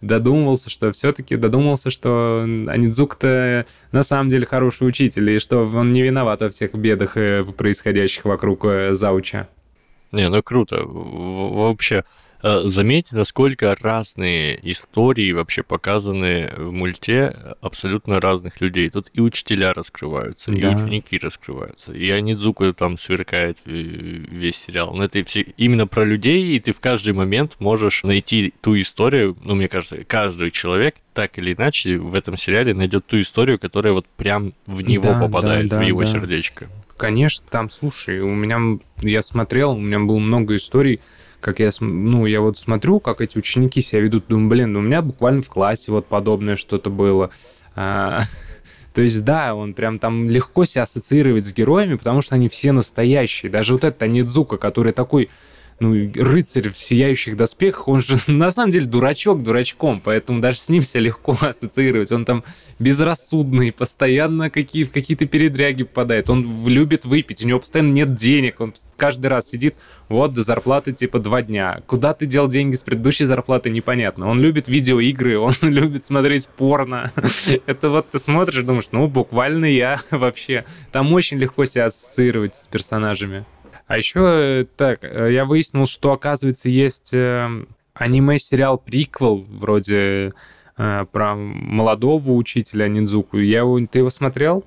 [0.00, 6.02] додумывался, что все-таки додумался, что Анидзук-то на самом деле хороший учитель, и что он не
[6.02, 9.48] виноват во всех бедах, э, происходящих вокруг э, Зауча.
[10.12, 10.82] Не, ну круто.
[10.84, 12.04] Вообще,
[12.42, 18.90] заметьте, насколько разные истории вообще показаны в мульте абсолютно разных людей.
[18.90, 20.56] Тут и учителя раскрываются, да.
[20.56, 24.94] и ученики раскрываются, и Анидзука там сверкает весь сериал.
[24.94, 29.36] Но это все именно про людей, и ты в каждый момент можешь найти ту историю,
[29.44, 33.92] ну, мне кажется, каждый человек так или иначе в этом сериале найдет ту историю, которая
[33.92, 36.06] вот прям в него да, попадает, да, да, в его да.
[36.06, 36.68] сердечко.
[36.96, 41.00] Конечно, там, слушай, у меня, я смотрел, у меня было много историй,
[41.40, 44.82] как я, ну, я вот смотрю, как эти ученики себя ведут, думаю, блин, ну, у
[44.82, 47.30] меня буквально в классе вот подобное что-то было.
[47.74, 48.22] А,
[48.94, 52.72] то есть, да, он прям там легко себя ассоциировать с героями, потому что они все
[52.72, 53.50] настоящие.
[53.50, 55.30] Даже вот этот Анидзука, который такой
[55.80, 60.68] ну, рыцарь в сияющих доспехах, он же на самом деле дурачок дурачком, поэтому даже с
[60.68, 62.12] ним все легко ассоциировать.
[62.12, 62.44] Он там
[62.78, 68.60] безрассудный, постоянно какие, в какие-то передряги попадает, он любит выпить, у него постоянно нет денег,
[68.60, 69.74] он каждый раз сидит,
[70.08, 71.82] вот, до зарплаты типа два дня.
[71.86, 74.28] Куда ты дел деньги с предыдущей зарплаты, непонятно.
[74.28, 77.10] Он любит видеоигры, он любит смотреть порно.
[77.66, 80.64] Это вот ты смотришь думаешь, ну, буквально я вообще.
[80.92, 83.46] Там очень легко себя ассоциировать с персонажами.
[83.90, 87.48] А еще, э, так, э, я выяснил, что, оказывается, есть э,
[87.92, 90.32] аниме-сериал приквел вроде
[90.76, 93.38] про молодого учителя Ниндзуку.
[93.38, 94.64] Я его, ты его смотрел?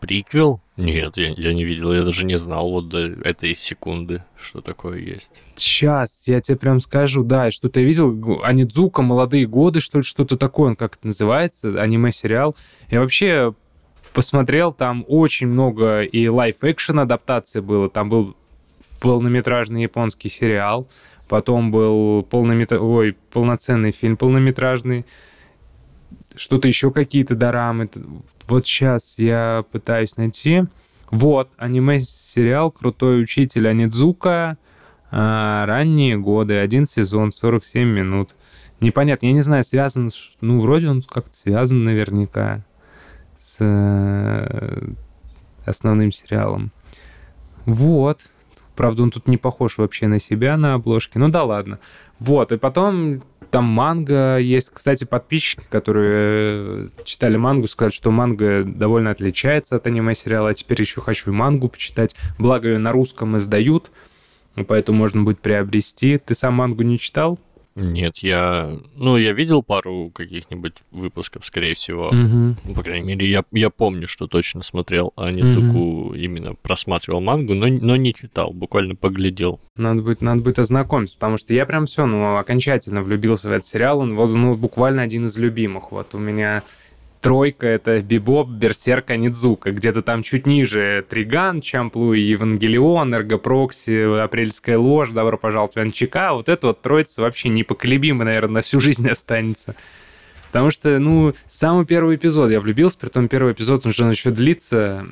[0.00, 0.60] Приквел?
[0.76, 4.98] Нет, я, я не видел, я даже не знал вот до этой секунды, что такое
[4.98, 5.30] есть.
[5.54, 10.36] Сейчас, я тебе прям скажу, да, что-то я видел, Анидзука, «Молодые годы», что ли, что-то
[10.36, 12.56] такое, он как это называется, аниме-сериал.
[12.90, 13.54] Я вообще
[14.12, 18.36] посмотрел, там очень много и лайф-экшен адаптации было, там был
[19.00, 20.88] полнометражный японский сериал,
[21.28, 22.78] потом был полнометр...
[22.80, 25.04] Ой, полноценный фильм полнометражный,
[26.34, 27.88] что-то еще какие-то дорамы.
[28.46, 30.64] Вот сейчас я пытаюсь найти.
[31.10, 34.58] Вот, аниме-сериал «Крутой учитель Анидзука»,
[35.10, 38.34] а, ранние годы, один сезон, 47 минут.
[38.80, 42.64] Непонятно, я не знаю, связан, ну, вроде он как-то связан наверняка
[43.38, 44.88] с э,
[45.64, 46.72] основным сериалом.
[47.64, 48.20] Вот.
[48.76, 51.18] Правда, он тут не похож вообще на себя на обложке.
[51.18, 51.78] Ну да ладно.
[52.18, 54.70] Вот, и потом там манга есть.
[54.70, 60.50] Кстати, подписчики, которые э, читали мангу, сказали, что манга довольно отличается от аниме-сериала.
[60.50, 62.14] А теперь еще хочу и мангу почитать.
[62.38, 63.90] Благо, ее на русском издают,
[64.66, 66.18] поэтому можно будет приобрести.
[66.18, 67.38] Ты сам мангу не читал?
[67.76, 68.78] Нет, я...
[68.94, 72.08] Ну, я видел пару каких-нибудь выпусков, скорее всего.
[72.08, 72.74] Угу.
[72.74, 76.14] По крайней мере, я, я помню, что точно смотрел а Нидзуку, угу.
[76.14, 79.60] именно просматривал мангу, но, но не читал, буквально поглядел.
[79.76, 83.66] Надо будет, надо будет ознакомиться, потому что я прям все, ну, окончательно влюбился в этот
[83.66, 84.00] сериал.
[84.00, 85.92] Он вот, ну, буквально один из любимых.
[85.92, 86.62] Вот у меня
[87.26, 89.72] тройка— это Бибоп, Берсерк, Анидзука.
[89.72, 96.34] Где-то там чуть ниже Триган, Чамплу и Евангелион, Эргопрокси, Апрельская ложь, Добро пожаловать в НЧК.
[96.34, 99.74] Вот эта вот троица вообще непоколебима, наверное, на всю жизнь останется.
[100.46, 104.30] Потому что, ну, самый первый эпизод я влюбился, при том первый эпизод, он же еще
[104.30, 105.04] длится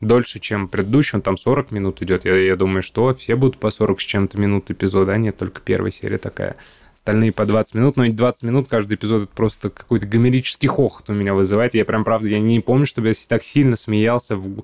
[0.00, 2.24] дольше, чем предыдущий, он там 40 минут идет.
[2.24, 5.60] Я, я думаю, что все будут по 40 с чем-то минут эпизода, а нет, только
[5.60, 6.56] первая серия такая
[7.08, 11.14] остальные по 20 минут, но 20 минут каждый эпизод это просто какой-то гомерический хохот у
[11.14, 11.74] меня вызывает.
[11.74, 14.62] Я прям, правда, я не помню, чтобы я так сильно смеялся в,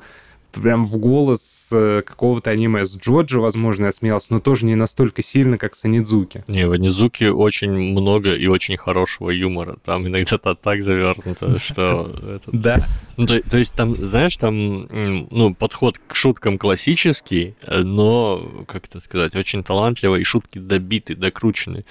[0.53, 2.85] прям в голос э, какого-то аниме.
[2.85, 6.45] С Джоджо, возможно, я смеялся, но тоже не настолько сильно, как с Анидзуки.
[6.47, 9.79] Не, в Анидзуке очень много и очень хорошего юмора.
[9.83, 12.41] Там иногда то так завернуто, что...
[12.53, 12.87] Да.
[13.17, 14.87] Ну, то, то есть там, знаешь, там,
[15.31, 21.15] ну, подход к шуткам классический, э, но, как это сказать, очень талантливо, и шутки добиты,
[21.15, 21.87] докручены.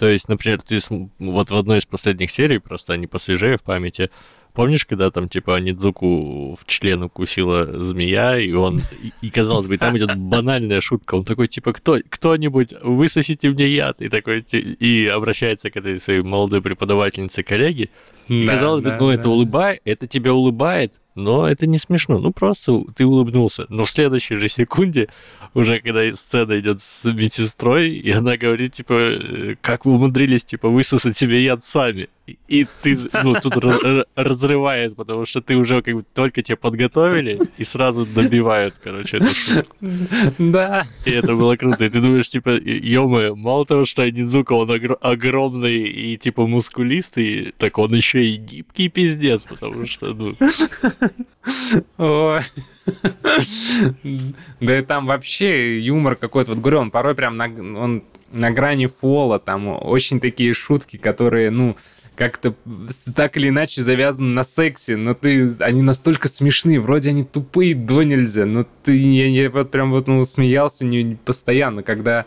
[0.00, 0.78] То есть, например, ты
[1.18, 4.10] вот в одной из последних серий, просто они посвежее в памяти,
[4.52, 9.78] Помнишь, когда там, типа, Нидзуку в член укусила змея, и он, и, и казалось бы,
[9.78, 15.06] там идет банальная шутка, он такой, типа, кто, кто-нибудь, высосите мне яд, и такой, и
[15.06, 17.90] обращается к этой своей молодой преподавательнице коллеге,
[18.26, 19.14] и да, казалось бы, да, ну, да.
[19.14, 22.18] это улыбает, это тебя улыбает, но это не смешно.
[22.18, 23.66] Ну, просто ты улыбнулся.
[23.68, 25.08] Но в следующей же секунде,
[25.54, 30.68] уже когда сцена идет с медсестрой, и она говорит, типа, «Э, как вы умудрились, типа,
[30.68, 32.08] высосать себе яд сами.
[32.48, 33.54] И ты, ну, тут
[34.14, 39.66] разрывает, потому что ты уже как бы только тебя подготовили, и сразу добивают, короче, эту.
[40.38, 40.86] Да.
[41.06, 41.84] И это было круто.
[41.84, 44.70] И ты думаешь, типа, ё мало того, что Нидзука, он
[45.00, 50.36] огромный и, типа, мускулистый, так он еще и гибкий пиздец, потому что, ну...
[54.60, 56.52] Да и там вообще юмор какой-то.
[56.52, 61.50] Вот говорю, он порой прям на, он на грани фола, там очень такие шутки, которые,
[61.50, 61.76] ну,
[62.16, 62.54] как-то
[63.14, 68.02] так или иначе завязаны на сексе, но ты, они настолько смешные, вроде они тупые до
[68.02, 72.26] нельзя, но ты, я, я вот прям вот, ну, смеялся не, постоянно, когда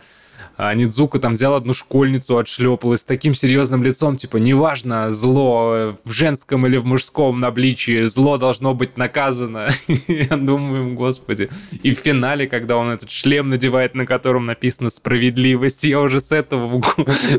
[0.56, 5.98] а Нидзука там взял одну школьницу, отшлепал и с таким серьезным лицом, типа, неважно, зло
[6.04, 9.70] в женском или в мужском обличии, зло должно быть наказано.
[10.08, 11.50] Я думаю, господи.
[11.82, 16.32] И в финале, когда он этот шлем надевает, на котором написано «справедливость», я уже с
[16.32, 16.82] этого...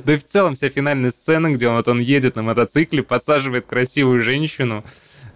[0.04, 3.66] Да и в целом вся финальная сцена, где он, вот он едет на мотоцикле, подсаживает
[3.66, 4.84] красивую женщину,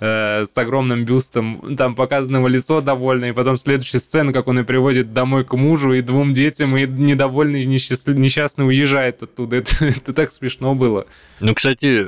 [0.00, 4.58] э, с огромным бюстом, там показано его лицо довольное, и потом следующая сцена, как он
[4.60, 9.56] и приводит домой к мужу и двум детям, и недовольный, несчастный уезжает оттуда.
[9.68, 11.06] Это, это так смешно было.
[11.40, 12.06] Ну, кстати,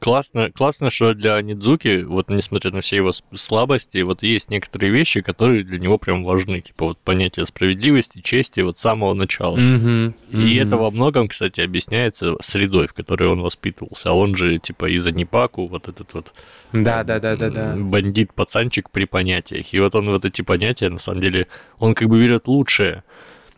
[0.00, 5.20] классно, классно, что для Нидзуки, вот несмотря на все его слабости, вот есть некоторые вещи,
[5.20, 6.60] которые для него прям важны.
[6.60, 9.56] Типа вот понятие справедливости, чести вот с самого начала.
[9.56, 10.12] Mm-hmm.
[10.30, 10.42] Mm-hmm.
[10.42, 14.10] И это во многом, кстати, объясняется средой, в которой он воспитывался.
[14.10, 16.32] А он же, типа, из-за Непаку, вот этот вот
[16.72, 17.74] да, да, да, да, да.
[17.76, 19.72] бандит-пацанчик при понятиях.
[19.72, 21.48] И вот он вот эти понятия, на самом деле,
[21.78, 23.04] он как бы берет лучшее.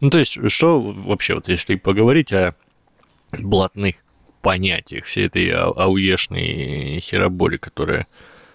[0.01, 2.55] Ну, то есть, что вообще, вот если поговорить о
[3.33, 3.97] блатных
[4.42, 8.07] понятиях, всей этой ау ауешной хероболи, которая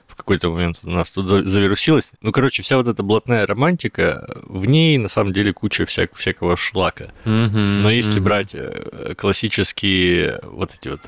[0.07, 2.11] в какой-то момент у нас тут завирусилась.
[2.21, 6.55] Ну, короче, вся вот эта блатная романтика, в ней на самом деле куча всяк всякого
[6.55, 7.11] шлака.
[7.25, 8.23] Mm-hmm, Но если mm-hmm.
[8.23, 11.01] брать э, классические вот эти вот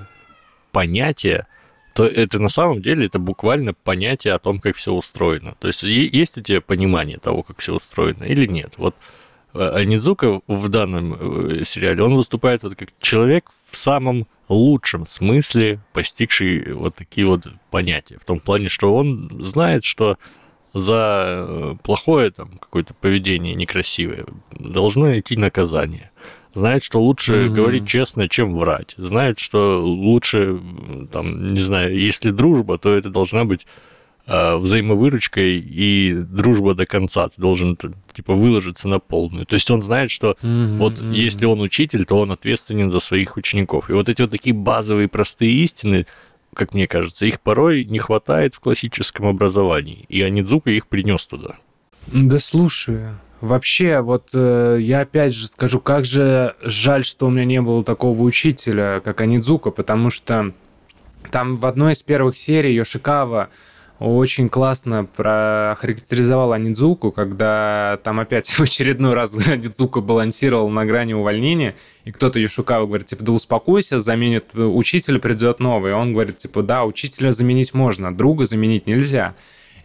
[0.72, 1.48] понятия,
[1.96, 5.56] то это на самом деле это буквально понятие о том, как все устроено.
[5.60, 8.74] То есть есть у тебя понимание того, как все устроено или нет?
[8.76, 8.96] Вот
[9.54, 11.14] э, Анидзука в данном
[11.62, 17.48] э, сериале, он выступает вот как человек в самом лучшем смысле, постигший вот такие вот
[17.72, 18.18] понятия.
[18.20, 20.18] В том плане, что он знает, что
[20.74, 26.12] за э, плохое там какое-то поведение некрасивое должно идти наказание.
[26.56, 27.50] Знает, что лучше mm-hmm.
[27.50, 28.96] говорить честно, чем врать.
[28.98, 30.60] Знает, что лучше,
[31.12, 33.68] там, не знаю, если дружба, то это должна быть
[34.26, 37.28] э, взаимовыручкой и дружба до конца.
[37.28, 37.78] Ты должен
[38.14, 39.46] типа выложиться на полную.
[39.46, 40.78] То есть он знает, что mm-hmm.
[40.78, 43.90] вот если он учитель, то он ответственен за своих учеников.
[43.90, 46.08] И вот эти вот такие базовые простые истины
[46.56, 51.58] как мне кажется, их порой не хватает в классическом образовании, и Анидзука их принес туда.
[52.08, 53.10] Да слушай,
[53.42, 57.84] вообще, вот э, я опять же скажу, как же жаль, что у меня не было
[57.84, 60.54] такого учителя, как Анидзука, потому что
[61.32, 63.50] там в одной из первых серий Йошикава
[64.00, 71.76] очень классно прохарактеризовал Анидзуку, когда там опять в очередной раз Анидзука балансировал на грани увольнения,
[72.04, 75.92] и кто-то Юшукава говорит, типа, да успокойся, заменит учителя, придет новый.
[75.92, 79.36] И он говорит, типа, да, учителя заменить можно, друга заменить нельзя.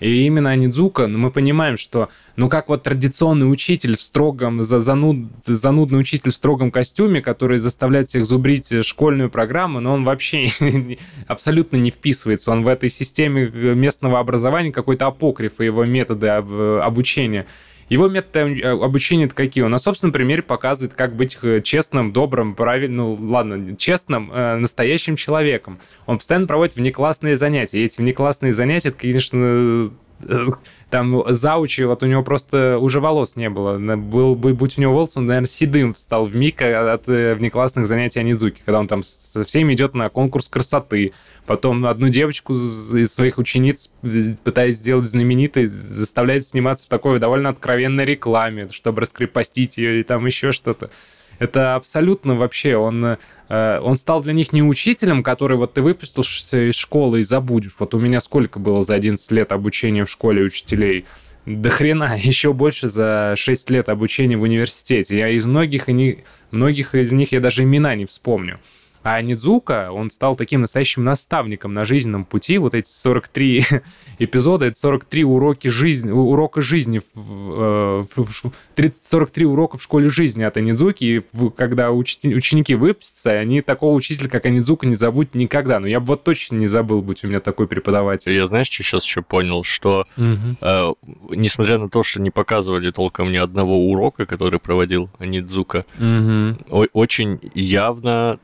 [0.00, 5.28] И именно Анидзука, ну, мы понимаем, что, ну, как вот традиционный учитель в строгом, зануд,
[5.44, 10.48] занудный учитель в строгом костюме, который заставляет всех зубрить школьную программу, но он вообще
[11.26, 12.50] абсолютно не вписывается.
[12.50, 17.46] Он в этой системе местного образования какой-то апокриф и его методы обучения.
[17.90, 19.64] Его методы э, обучения это какие?
[19.64, 24.56] Он на собственном примере показывает, как быть э, честным, добрым, правильным, ну ладно, честным, э,
[24.56, 25.80] настоящим человеком.
[26.06, 27.80] Он постоянно проводит внеклассные занятия.
[27.80, 29.90] И эти внеклассные занятия, это, конечно,
[30.90, 33.78] там заучи, вот у него просто уже волос не было.
[33.96, 38.20] Был бы, будь у него волос, он, наверное, седым стал в миг от внеклассных занятий
[38.20, 41.12] Анидзуки, когда он там со всеми идет на конкурс красоты,
[41.50, 43.90] Потом одну девочку из своих учениц,
[44.44, 50.26] пытаясь сделать знаменитой, заставляет сниматься в такой довольно откровенной рекламе, чтобы раскрепостить ее и там
[50.26, 50.90] еще что-то.
[51.40, 53.16] Это абсолютно вообще, он,
[53.48, 57.74] э, он стал для них не учителем, который вот ты выпустился из школы и забудешь.
[57.78, 61.06] Вот у меня сколько было за 11 лет обучения в школе учителей?
[61.46, 65.16] До хрена, еще больше за 6 лет обучения в университете.
[65.16, 65.88] Я из многих,
[66.50, 68.60] многих из них я даже имена не вспомню.
[69.02, 72.58] А Нидзука, он стал таким настоящим наставником на жизненном пути.
[72.58, 73.64] Вот эти 43
[74.18, 80.08] эпизода, это 43 уроки жизни, урока жизни, в, э, в, 30, 43 урока в школе
[80.08, 81.04] жизни от Анидзуки.
[81.04, 81.22] И
[81.56, 85.80] когда ученики выпустятся, они такого учителя, как Анидзука, не забудут никогда.
[85.80, 88.32] Но я бы вот точно не забыл, будь у меня такой преподаватель.
[88.32, 89.62] Я знаешь, что сейчас еще понял?
[89.62, 90.56] Что угу.
[90.60, 90.92] э,
[91.30, 96.86] несмотря на то, что не показывали толком ни одного урока, который проводил Анидзука, угу.
[96.92, 98.38] очень явно Э,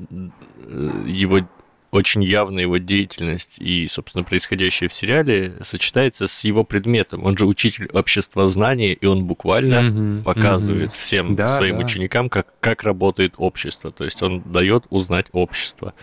[1.06, 1.40] его
[1.90, 7.24] очень явно его деятельность и, собственно, происходящее в сериале сочетается с его предметом.
[7.24, 10.98] Он же учитель обществознания, и он буквально mm-hmm, показывает mm-hmm.
[10.98, 11.84] всем да, своим да.
[11.84, 13.90] ученикам, как, как работает общество.
[13.90, 15.94] То есть он дает узнать общество.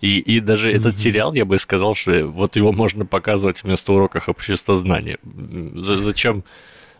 [0.00, 0.76] И, и даже mm-hmm.
[0.76, 5.18] этот сериал, я бы сказал, что вот его можно показывать вместо уроков обществознания.
[5.74, 6.44] Зачем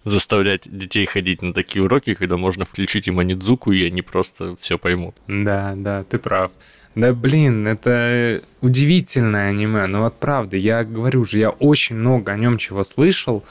[0.04, 4.78] заставлять детей ходить на такие уроки, когда можно включить им Анидзуку, и они просто все
[4.78, 5.14] поймут?
[5.28, 6.52] Да, да, ты прав.
[6.94, 9.86] Да блин, это удивительное аниме.
[9.86, 13.44] Ну вот правда, я говорю же, я очень много о нем чего слышал.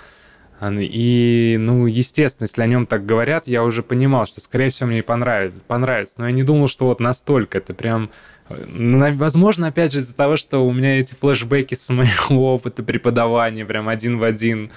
[0.61, 5.01] И, ну, естественно, если о нем так говорят, я уже понимал, что, скорее всего, мне
[5.01, 5.63] понравится.
[5.65, 6.15] понравится.
[6.17, 7.59] Но я не думал, что вот настолько.
[7.59, 8.09] Это прям...
[8.49, 13.65] Ну, возможно, опять же, из-за того, что у меня эти флешбеки с моего опыта преподавания
[13.65, 14.71] прям один в один.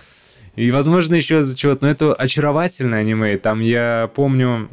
[0.55, 1.87] И, возможно, еще из-за чего-то.
[1.87, 3.37] Но это очаровательное аниме.
[3.39, 4.69] Там я помню,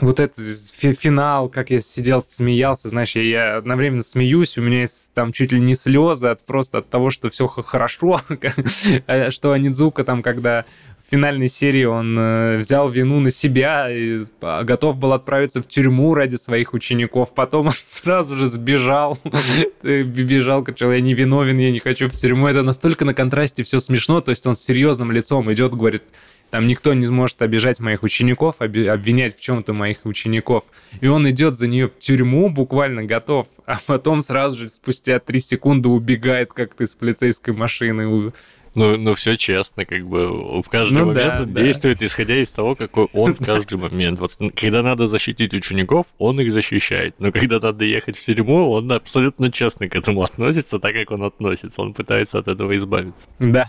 [0.00, 5.10] вот этот финал, как я сидел, смеялся, знаешь, я, я одновременно смеюсь, у меня есть
[5.14, 8.20] там чуть ли не слезы от просто от того, что все хорошо,
[9.06, 10.64] а что Анидзука там, когда
[11.06, 15.66] в финальной серии он э, взял вину на себя и а, готов был отправиться в
[15.66, 19.18] тюрьму ради своих учеников, потом он сразу же сбежал,
[19.82, 23.80] бежал, кричал, я не виновен, я не хочу в тюрьму, это настолько на контрасте все
[23.80, 26.02] смешно, то есть он с серьезным лицом идет, говорит,
[26.50, 30.64] там никто не сможет обижать моих учеников, обвинять в чем-то моих учеников.
[31.00, 35.40] И он идет за нее в тюрьму, буквально готов, а потом сразу же спустя три
[35.40, 38.32] секунды убегает как-то из полицейской машины.
[38.74, 41.62] Ну, ну, все честно, как бы в каждый ну, момент да, он да.
[41.62, 44.20] действует, исходя из того, какой он в каждый момент.
[44.20, 47.16] Вот когда надо защитить учеников, он их защищает.
[47.18, 51.24] Но когда надо ехать в тюрьму, он абсолютно честно к этому относится, так как он
[51.24, 51.82] относится.
[51.82, 53.28] Он пытается от этого избавиться.
[53.40, 53.66] Да.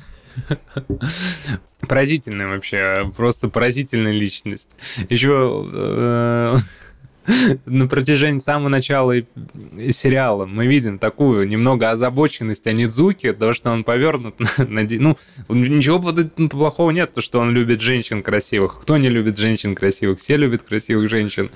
[1.88, 4.70] Поразительная вообще, просто поразительная личность.
[5.10, 6.58] Еще э,
[7.66, 9.16] на протяжении самого начала
[9.92, 14.48] сериала мы видим такую немного озабоченность Анидзуки, то, что он повернут на...
[14.68, 15.18] ну,
[15.50, 16.00] ничего
[16.50, 18.82] плохого нет, то, что он любит женщин красивых.
[18.82, 20.20] Кто не любит женщин красивых?
[20.20, 21.50] Все любят красивых женщин.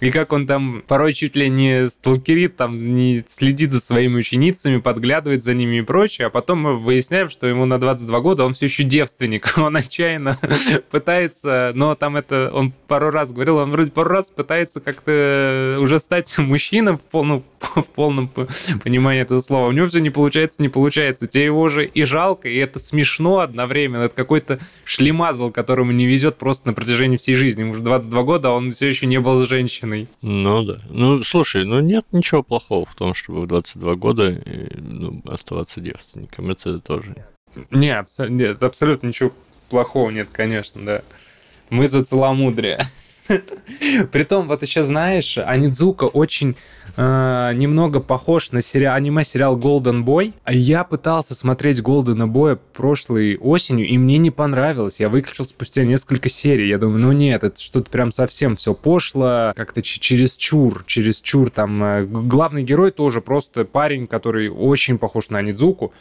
[0.00, 4.78] И как он там порой чуть ли не сталкерит, там не следит за своими ученицами,
[4.78, 8.54] подглядывает за ними и прочее, а потом мы выясняем, что ему на 22 года он
[8.54, 9.54] все еще девственник.
[9.64, 10.38] Он отчаянно
[10.90, 15.98] пытается, но там это он пару раз говорил, он вроде пару раз пытается как-то уже
[15.98, 18.28] стать мужчиной в полном, в полном
[18.82, 19.68] понимании этого слова.
[19.68, 21.26] У него все не получается, не получается.
[21.26, 24.02] Тебе его же и жалко, и это смешно одновременно.
[24.02, 27.62] Это какой-то шлемазл, которому не везет просто на протяжении всей жизни.
[27.62, 30.08] Ему уже 22 года, а он все еще не был женщиной женщиной.
[30.22, 30.80] Ну да.
[30.88, 34.42] Ну, слушай, ну нет ничего плохого в том, чтобы в 22 года
[34.76, 36.50] ну, оставаться девственником.
[36.50, 37.14] Это тоже...
[37.70, 38.26] Не, абсо...
[38.26, 39.32] нет, абсолютно ничего
[39.68, 41.02] плохого нет, конечно, да.
[41.70, 42.86] Мы за целомудрие.
[44.12, 46.56] Притом, вот еще знаешь, Анидзука очень
[46.96, 50.34] э, немного похож на сериал, аниме-сериал Golden Boy.
[50.44, 55.00] А я пытался смотреть Golden Boy прошлой осенью, и мне не понравилось.
[55.00, 56.68] Я выключил спустя несколько серий.
[56.68, 61.50] Я думаю, ну нет, это что-то прям совсем все пошло, как-то чересчур, чересчур.
[61.50, 65.92] Там э, главный герой тоже просто парень, который очень похож на Анидзуку.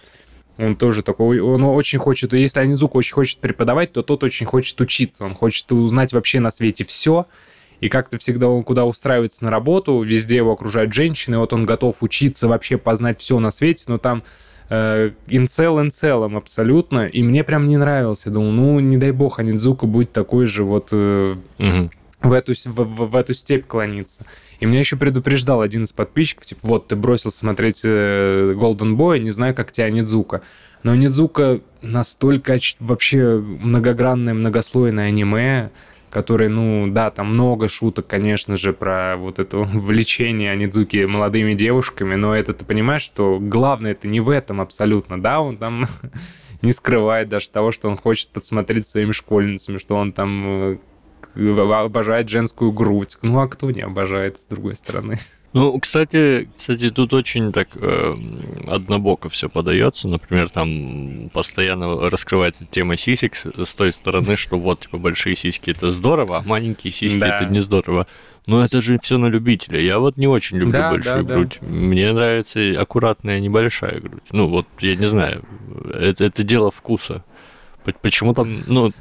[0.58, 4.80] Он тоже такой, он очень хочет, если Анизука очень хочет преподавать, то тот очень хочет
[4.80, 7.26] учиться, он хочет узнать вообще на свете все,
[7.80, 12.04] и как-то всегда он куда устраивается на работу, везде его окружают женщины, вот он готов
[12.04, 14.24] учиться вообще познать все на свете, но там
[14.70, 18.30] э, инцел инцелом абсолютно, и мне прям не нравился.
[18.30, 21.89] Думал, ну, не дай бог, Анидзука будет такой же вот э, угу.
[22.24, 24.26] В, эту, в, в, в эту степь клониться.
[24.59, 29.19] И меня еще предупреждал один из подписчиков, типа, вот, ты бросил смотреть э, Golden Boy,
[29.19, 30.41] не знаю, как тебя Нидзука.
[30.84, 35.71] Но Нидзука настолько вообще многогранное, многослойное аниме,
[36.09, 42.15] которое, ну, да, там много шуток, конечно же, про вот это влечение Анидзуки молодыми девушками,
[42.15, 45.88] но это ты понимаешь, что главное это не в этом абсолютно, да, он там
[46.61, 50.78] не скрывает даже того, что он хочет подсмотреть своими школьницами, что он там э,
[51.36, 53.17] обожает женскую грудь.
[53.21, 55.19] Ну, а кто не обожает, с другой стороны?
[55.53, 58.15] Ну, кстати, кстати, тут очень так э,
[58.67, 60.07] однобоко все подается.
[60.07, 65.91] Например, там постоянно раскрывается тема сисек с той стороны, что вот типа большие сиськи это
[65.91, 67.36] здорово, а маленькие сиськи да.
[67.36, 68.07] это не здорово.
[68.47, 69.80] Но это же все на любителя.
[69.80, 71.59] Я вот не очень люблю да, большую да, грудь.
[71.61, 71.67] Да.
[71.67, 74.24] Мне нравится аккуратная небольшая грудь.
[74.32, 75.43] Ну вот я не знаю,
[75.93, 77.24] это это дело вкуса.
[78.01, 78.91] Почему там, ну,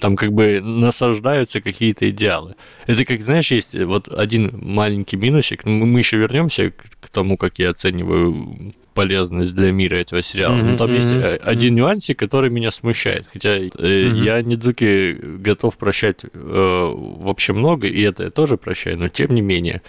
[0.00, 2.56] там как бы насаждаются какие-то идеалы.
[2.86, 5.64] Это как, знаешь, есть вот один маленький минусик.
[5.64, 6.70] Ну, мы еще вернемся
[7.00, 10.56] к тому, как я оцениваю полезность для мира этого сериала.
[10.56, 11.36] Mm-hmm, Но там есть mm-hmm.
[11.36, 13.26] один нюансик, который меня смущает.
[13.32, 14.24] Хотя mm-hmm.
[14.24, 19.40] я Нидзуки готов прощать э, вообще много, и это я тоже прощаю, но тем не
[19.40, 19.82] менее.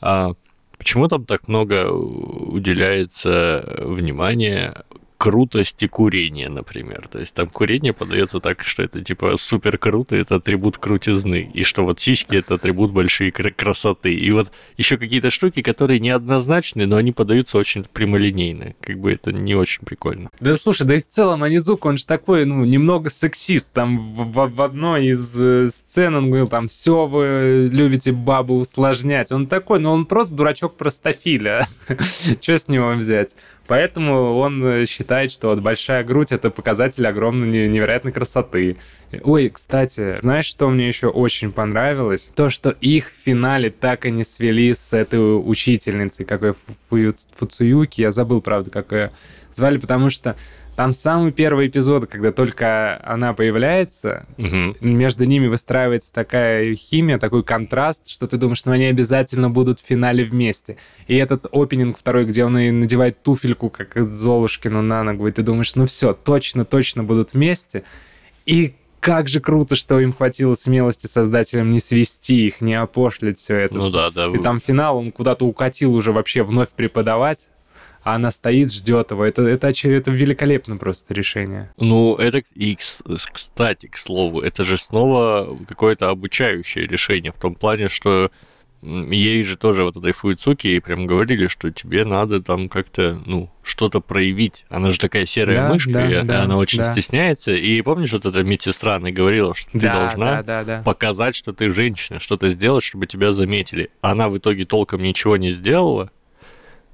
[0.00, 0.32] А
[0.78, 4.82] почему там так много уделяется внимания
[5.22, 7.06] крутости курения, например.
[7.08, 11.62] То есть там курение подается так, что это типа супер круто, это атрибут крутизны, и
[11.62, 14.12] что вот сиськи это атрибут большой красоты.
[14.12, 18.74] И вот еще какие-то штуки, которые неоднозначны, но они подаются очень прямолинейно.
[18.80, 20.28] Как бы это не очень прикольно.
[20.40, 23.72] Да слушай, да и в целом Анизук, он же такой, ну, немного сексист.
[23.72, 29.30] Там в, в одной из э, сцен он говорил, там, все вы любите бабу усложнять.
[29.30, 31.68] Он такой, но ну, он просто дурачок простофиля.
[32.40, 33.36] Что с него взять?
[33.66, 38.78] Поэтому он э, считает, что вот большая грудь это показатель огромной невероятной красоты.
[39.22, 42.30] Ой, кстати, знаешь, что мне еще очень понравилось?
[42.34, 46.54] То, что их в финале так и не свели с этой учительницей, какой
[46.88, 48.00] Фуцуюки.
[48.00, 49.10] Я забыл, правда, как ее
[49.54, 50.34] звали, потому что
[50.82, 54.74] там самый первый эпизод, когда только она появляется, угу.
[54.80, 59.86] между ними выстраивается такая химия, такой контраст, что ты думаешь, ну они обязательно будут в
[59.86, 60.78] финале вместе.
[61.06, 65.42] И этот опенинг второй, где он и надевает туфельку, как Золушкину на ногу, и ты
[65.42, 67.84] думаешь, ну все, точно, точно будут вместе.
[68.44, 73.54] И как же круто, что им хватило смелости создателям не свести их, не опошлить все
[73.54, 73.78] это.
[73.78, 74.26] Ну да, да.
[74.26, 77.46] И там финал, он куда-то укатил уже вообще вновь преподавать
[78.02, 79.24] а она стоит, ждет его.
[79.24, 81.72] Это, это, это великолепно просто решение.
[81.78, 87.88] Ну, это, и, кстати, к слову, это же снова какое-то обучающее решение в том плане,
[87.88, 88.30] что
[88.82, 94.00] ей же тоже вот этой Фуицуки прям говорили, что тебе надо там как-то, ну, что-то
[94.00, 94.64] проявить.
[94.68, 96.84] Она же такая серая да, мышка, да, и да, она очень да.
[96.92, 97.52] стесняется.
[97.52, 100.82] И помнишь, вот эта медсестра, она говорила, что да, ты должна да, да, да.
[100.82, 103.90] показать, что ты женщина, что-то сделать, чтобы тебя заметили.
[104.00, 106.10] Она в итоге толком ничего не сделала,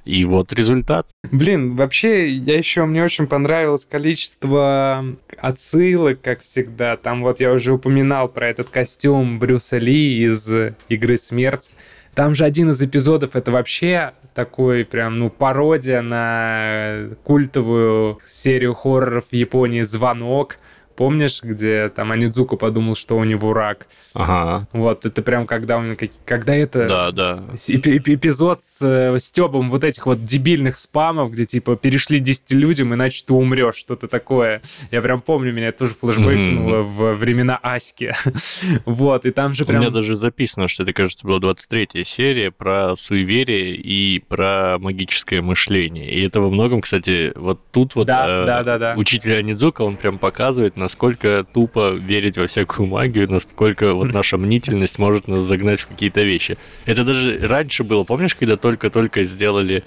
[0.08, 1.06] и вот результат.
[1.30, 5.04] Блин, вообще, я еще, мне очень понравилось количество
[5.38, 6.96] отсылок, как всегда.
[6.96, 10.50] Там вот я уже упоминал про этот костюм Брюса Ли из
[10.88, 11.70] «Игры смерть».
[12.14, 19.26] Там же один из эпизодов это вообще такой прям, ну, пародия на культовую серию хорроров
[19.26, 20.56] в Японии «Звонок»,
[20.98, 23.86] Помнишь, где там Анидзука подумал, что у него рак?
[24.14, 24.66] Ага.
[24.72, 26.88] Вот, это прям когда, он, когда это...
[26.88, 27.38] Да, да.
[27.54, 33.22] Эпизод с э, Стебом вот этих вот дебильных спамов, где типа перешли 10 людям, иначе
[33.24, 34.60] ты умрешь, что-то такое.
[34.90, 36.82] Я прям помню, меня это тоже флешбэкнуло mm-hmm.
[36.82, 38.12] в времена Аськи.
[38.84, 39.78] вот, и там же прям...
[39.78, 45.42] У меня даже записано, что это, кажется, была 23 серия про суеверие и про магическое
[45.42, 46.10] мышление.
[46.10, 48.94] И это во многом, кстати, вот тут вот да, э, да, да, да.
[48.96, 54.38] учитель Анидзука, он прям показывает, на насколько тупо верить во всякую магию, насколько вот наша
[54.38, 56.56] мнительность может нас загнать в какие-то вещи.
[56.86, 59.84] Это даже раньше было, помнишь, когда только-только сделали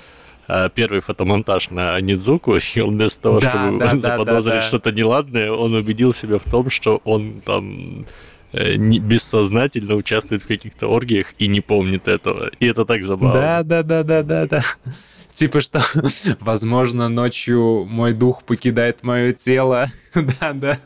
[0.47, 4.62] а, первый фотомонтаж на Нидзуку, и он вместо того, да, чтобы да, заподозрить да, да,
[4.62, 8.06] что-то неладное, он убедил себя в том, что он там
[8.54, 12.52] э, бессознательно участвует в каких-то оргиях и не помнит этого.
[12.60, 13.41] И это так забавно.
[13.41, 14.64] Да, да, да, да, да, да.
[15.34, 15.82] Типа что,
[16.40, 19.88] возможно, ночью мой дух покидает мое тело.
[20.16, 20.80] да, да.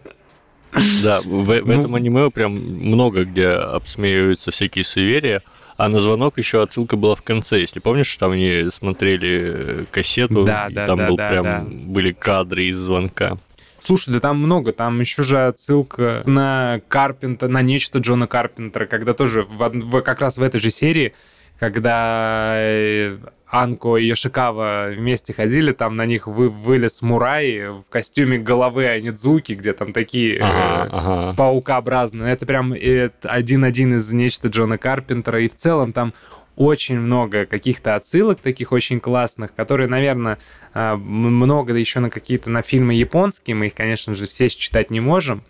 [1.04, 5.42] Да, в, в ну, этом аниме прям много где обсмеиваются всякие суеверия.
[5.78, 7.60] А на звонок еще отсылка была в конце.
[7.60, 11.66] Если помнишь, там они смотрели кассету, да, и да, там да, был да, прям да.
[11.68, 13.38] были кадры из звонка.
[13.80, 19.14] Слушай, да там много, там еще же отсылка на Карпентера, на нечто Джона Карпентера, когда
[19.14, 21.14] тоже в, в, как раз в этой же серии,
[21.60, 28.38] когда э, Анко и Йошикава вместе ходили, там на них вы, вылез Мурай в костюме
[28.38, 31.34] головы Анидзуки, где там такие ага, э, ага.
[31.36, 32.34] паукообразные.
[32.34, 36.14] Это прям один-один из нечто Джона Карпентера, и в целом там
[36.56, 40.38] очень много каких-то отсылок таких очень классных, которые, наверное,
[40.74, 45.44] много еще на какие-то на фильмы японские, мы их, конечно же, все считать не можем,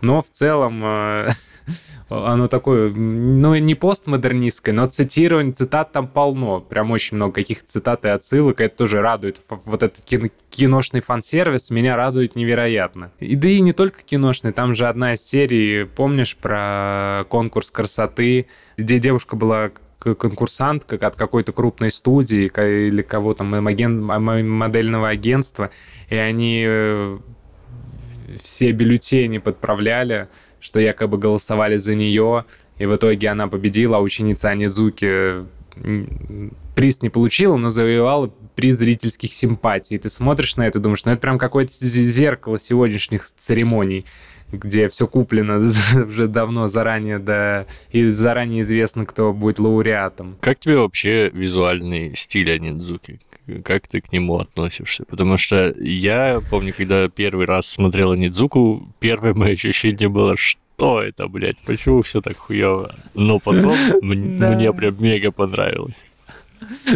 [0.00, 1.30] но в целом э,
[2.08, 6.60] оно такое, ну, не постмодернистское, но цитирование, цитат там полно.
[6.60, 8.60] Прям очень много каких цитат и отсылок.
[8.60, 9.40] Это тоже радует.
[9.48, 13.12] Вот этот кино, киношный фан-сервис меня радует невероятно.
[13.18, 14.52] И да и не только киношный.
[14.52, 18.46] Там же одна из серий, помнишь, про конкурс красоты,
[18.76, 19.70] где девушка была
[20.02, 25.70] конкурсантка от какой-то крупной студии или кого-то модельного агентства,
[26.08, 27.18] и они э,
[28.42, 30.28] все бюллетени подправляли
[30.62, 32.46] что якобы голосовали за нее,
[32.78, 35.44] и в итоге она победила, а ученица Анизуки
[36.74, 39.98] приз не получила, но завоевала приз зрительских симпатий.
[39.98, 44.04] Ты смотришь на это и думаешь, ну это прям какое-то зеркало сегодняшних церемоний,
[44.52, 45.58] где все куплено
[46.06, 50.36] уже давно заранее, да, и заранее известно, кто будет лауреатом.
[50.40, 53.20] Как тебе вообще визуальный стиль Анидзуки?
[53.64, 55.04] Как ты к нему относишься?
[55.04, 61.28] Потому что я помню, когда первый раз смотрел Нидзуку, первое мое ощущение было, что это,
[61.28, 62.94] блядь, почему все так хуево?
[63.14, 65.96] Но потом мне прям мега понравилось.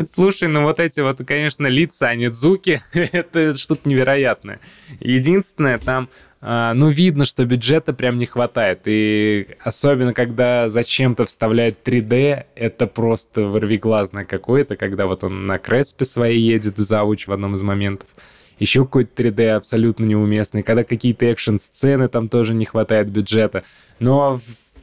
[0.09, 4.61] Слушай, ну вот эти вот, конечно, лица Анидзуки, это что-то невероятное.
[5.01, 6.09] Единственное, там
[6.43, 8.83] ну, видно, что бюджета прям не хватает.
[8.85, 16.05] И особенно, когда зачем-то вставляют 3D, это просто ворвиглазное какое-то, когда вот он на Креспе
[16.05, 18.09] своей едет, зауч в одном из моментов.
[18.59, 20.63] Еще какой-то 3D абсолютно неуместный.
[20.63, 23.65] Когда какие-то экшн-сцены, там тоже не хватает бюджета.
[23.99, 24.39] Но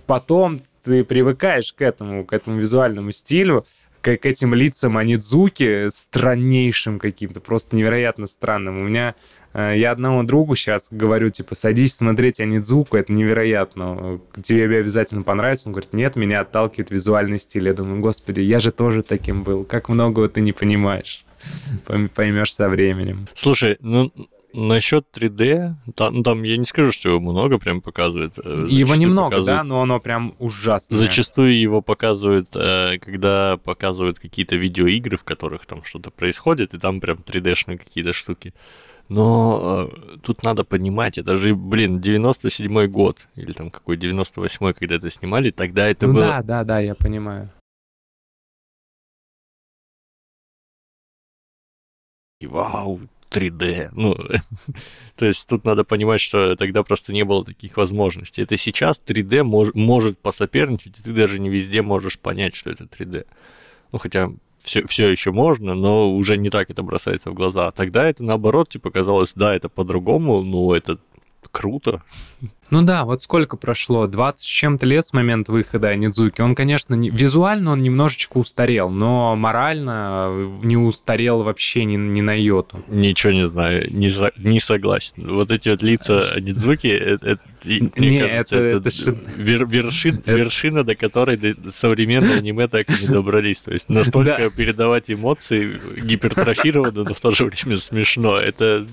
[0.05, 3.65] потом ты привыкаешь к этому, к этому визуальному стилю,
[4.01, 8.79] к, к этим лицам Анидзуки страннейшим каким-то, просто невероятно странным.
[8.79, 9.15] У меня
[9.53, 14.19] я одному другу сейчас говорю, типа, садись смотреть Анидзуку, это невероятно.
[14.41, 15.67] Тебе обязательно понравится.
[15.67, 17.67] Он говорит, нет, меня отталкивает визуальный стиль.
[17.67, 19.63] Я думаю, господи, я же тоже таким был.
[19.63, 21.25] Как многого ты не понимаешь.
[22.15, 23.27] Поймешь со временем.
[23.33, 24.11] Слушай, ну,
[24.53, 28.37] Насчет 3D, там, ну, там я не скажу, что его много прям показывает.
[28.37, 30.95] Э, его немного, показывают, да, но оно прям ужасно.
[30.95, 37.01] Зачастую его показывают, э, когда показывают какие-то видеоигры, в которых там что-то происходит, и там
[37.01, 38.53] прям 3D-шные какие-то штуки.
[39.09, 44.95] Но э, тут надо понимать, это же, блин, 97-й год, или там какой 98-й, когда
[44.95, 46.25] это снимали, тогда это ну, было...
[46.25, 47.51] Да, да, да, я понимаю.
[52.41, 52.99] Вау,
[53.29, 53.89] 3D.
[53.93, 54.15] Ну,
[55.15, 58.43] то есть тут надо понимать, что тогда просто не было таких возможностей.
[58.43, 62.85] Это сейчас 3D мож, может посоперничать, и ты даже не везде можешь понять, что это
[62.85, 63.25] 3D.
[63.91, 64.31] Ну, хотя
[64.63, 67.67] все, все еще можно, но уже не так это бросается в глаза.
[67.67, 70.97] А тогда это наоборот, типа, казалось, да, это по-другому, но это
[71.51, 72.01] круто.
[72.69, 74.07] Ну да, вот сколько прошло?
[74.07, 76.41] 20 с чем-то лет с момента выхода Нидзуки.
[76.41, 82.21] Он, конечно, не, визуально он немножечко устарел, но морально э, не устарел вообще ни, ни
[82.21, 82.83] на йоту.
[82.87, 85.27] Ничего не знаю, не, за, не согласен.
[85.27, 90.15] Вот эти вот лица Нидзуки, это, это, мне не, кажется, это, это, это вер, вершин,
[90.25, 90.35] это...
[90.35, 93.59] вершина, до которой современное аниме так и не добрались.
[93.61, 98.37] То есть настолько передавать эмоции гипертрофировано, но в то же время смешно.
[98.37, 98.85] Это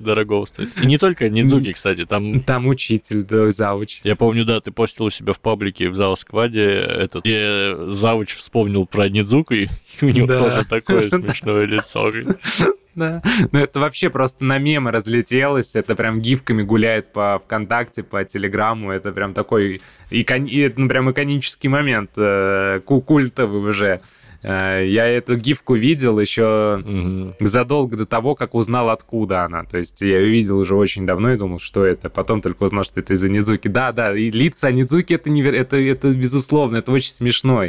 [0.00, 0.70] дорого стоит.
[0.82, 2.40] И не только Нидзуки, кстати, там...
[2.42, 4.00] Там учитель, да, завуч.
[4.04, 8.34] Я помню, да, ты постил у себя в паблике в зал скваде этот, где завуч
[8.34, 9.68] вспомнил про Нидзуку, и
[10.02, 10.38] у него да.
[10.38, 12.10] тоже такое смешное лицо.
[12.94, 13.22] Да.
[13.52, 15.76] Ну, это вообще просто на мемы разлетелось.
[15.76, 18.90] Это прям гифками гуляет по ВКонтакте, по Телеграмму.
[18.90, 20.48] Это прям такой, икон...
[20.76, 24.00] ну, прям иконический момент, э, культовый уже.
[24.42, 27.34] Э, я эту гифку видел еще угу.
[27.40, 29.64] задолго до того, как узнал, откуда она.
[29.64, 32.08] То есть я ее видел уже очень давно и думал, что это.
[32.08, 33.68] Потом только узнал, что это из-за Нидзуки.
[33.68, 35.54] Да, да, и лица Нидзуки это, невер...
[35.54, 37.64] это, это безусловно, это очень смешно.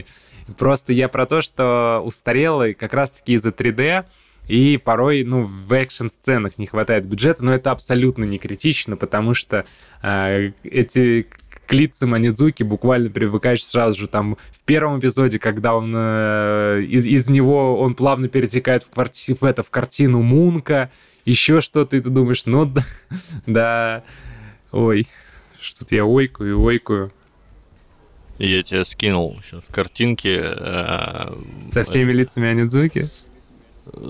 [0.58, 4.06] Просто я про то, что устарело как раз-таки из-за 3D,
[4.48, 9.66] и порой, ну, в экшн-сценах не хватает бюджета, но это абсолютно не критично, потому что
[10.02, 11.28] э, эти
[11.70, 14.08] к лицам Анидзуки буквально привыкаешь сразу же.
[14.08, 19.36] Там в первом эпизоде, когда он э, из, из него он плавно перетекает в, кварти,
[19.36, 20.90] в, это, в картину Мунка,
[21.26, 22.86] еще что-то, и ты думаешь, ну да,
[23.46, 24.04] да,
[24.72, 25.08] ой,
[25.62, 27.12] что-то я ойкаю, ойкаю.
[28.40, 30.42] Я тебе скинул сейчас картинки.
[30.42, 31.36] Э,
[31.72, 32.20] Со всеми это...
[32.20, 33.04] лицами Анидзуки?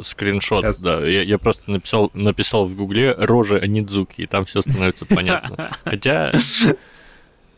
[0.04, 0.80] скриншот, Сейчас.
[0.80, 1.06] да.
[1.06, 5.72] Я, я просто написал, написал в гугле рожи Анидзуки, и там все становится понятно.
[5.84, 6.32] Хотя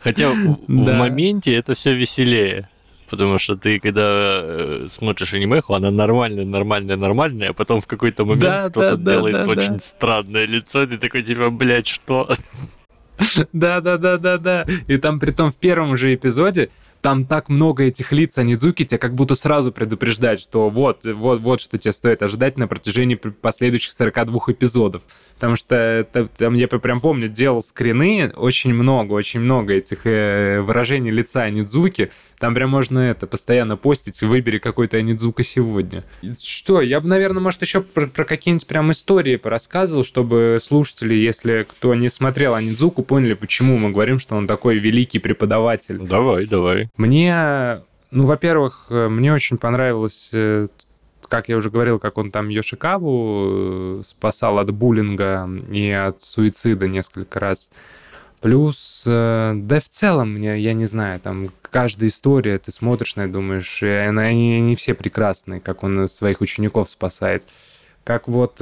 [0.03, 0.93] Хотя в, да.
[0.93, 2.69] в моменте это все веселее.
[3.09, 8.23] Потому что ты, когда э, смотришь анимеху, она нормальная, нормальная, нормальная, а потом в какой-то
[8.23, 9.79] момент да, кто-то да, делает да, очень да.
[9.79, 12.33] странное лицо, и ты такой, типа, блядь, что?
[13.53, 14.65] Да-да-да-да-да.
[14.87, 16.69] И там, при том, в первом же эпизоде
[17.01, 21.61] там так много этих лиц Анидзуки тебя как будто сразу предупреждать, что вот, вот, вот
[21.61, 25.01] что тебе стоит ожидать на протяжении последующих 42 эпизодов.
[25.35, 30.61] Потому что это, там, я прям помню, делал скрины, очень много, очень много этих э,
[30.61, 32.11] выражений лица Анидзуки.
[32.37, 36.03] Там прям можно это постоянно постить, выбери какой-то Анидзука сегодня.
[36.39, 41.65] Что, я бы, наверное, может, еще про, про какие-нибудь прям истории порассказывал, чтобы слушатели, если
[41.69, 45.97] кто не смотрел Анидзуку, поняли, почему мы говорим, что он такой великий преподаватель.
[45.99, 46.90] Давай, давай.
[46.97, 47.81] Мне,
[48.11, 50.67] ну, во-первых, э, мне очень понравилось э,
[51.27, 56.87] как я уже говорил, как он там Йошикаву э, спасал от буллинга и от суицида
[56.87, 57.71] несколько раз.
[58.41, 63.27] Плюс, да в целом, мне, я не знаю, там каждая история, ты смотришь на и
[63.27, 67.43] думаешь, они, они все прекрасные, как он своих учеников спасает.
[68.03, 68.59] Как вот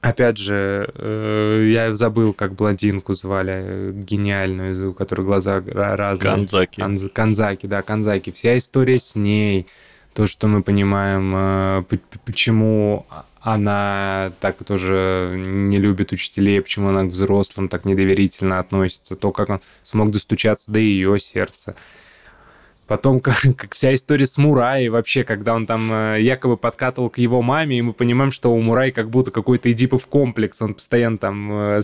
[0.00, 6.36] Опять же, э, я забыл, как блондинку звали, э, гениальную, у которой глаза разные.
[6.36, 6.80] Канзаки.
[6.80, 8.30] Канз, Канзаки, да, Канзаки.
[8.30, 9.66] Вся история с ней,
[10.14, 11.84] то, что мы понимаем, э,
[12.24, 13.06] почему
[13.40, 19.48] она так тоже не любит учителей, почему она к взрослым так недоверительно относится, то, как
[19.48, 21.74] он смог достучаться до ее сердца.
[22.88, 27.18] Потом, как, как вся история с Мурай, вообще, когда он там э, якобы подкатывал к
[27.18, 31.18] его маме, и мы понимаем, что у Мурай как будто какой-то Эдипов комплекс, он постоянно
[31.18, 31.82] там э,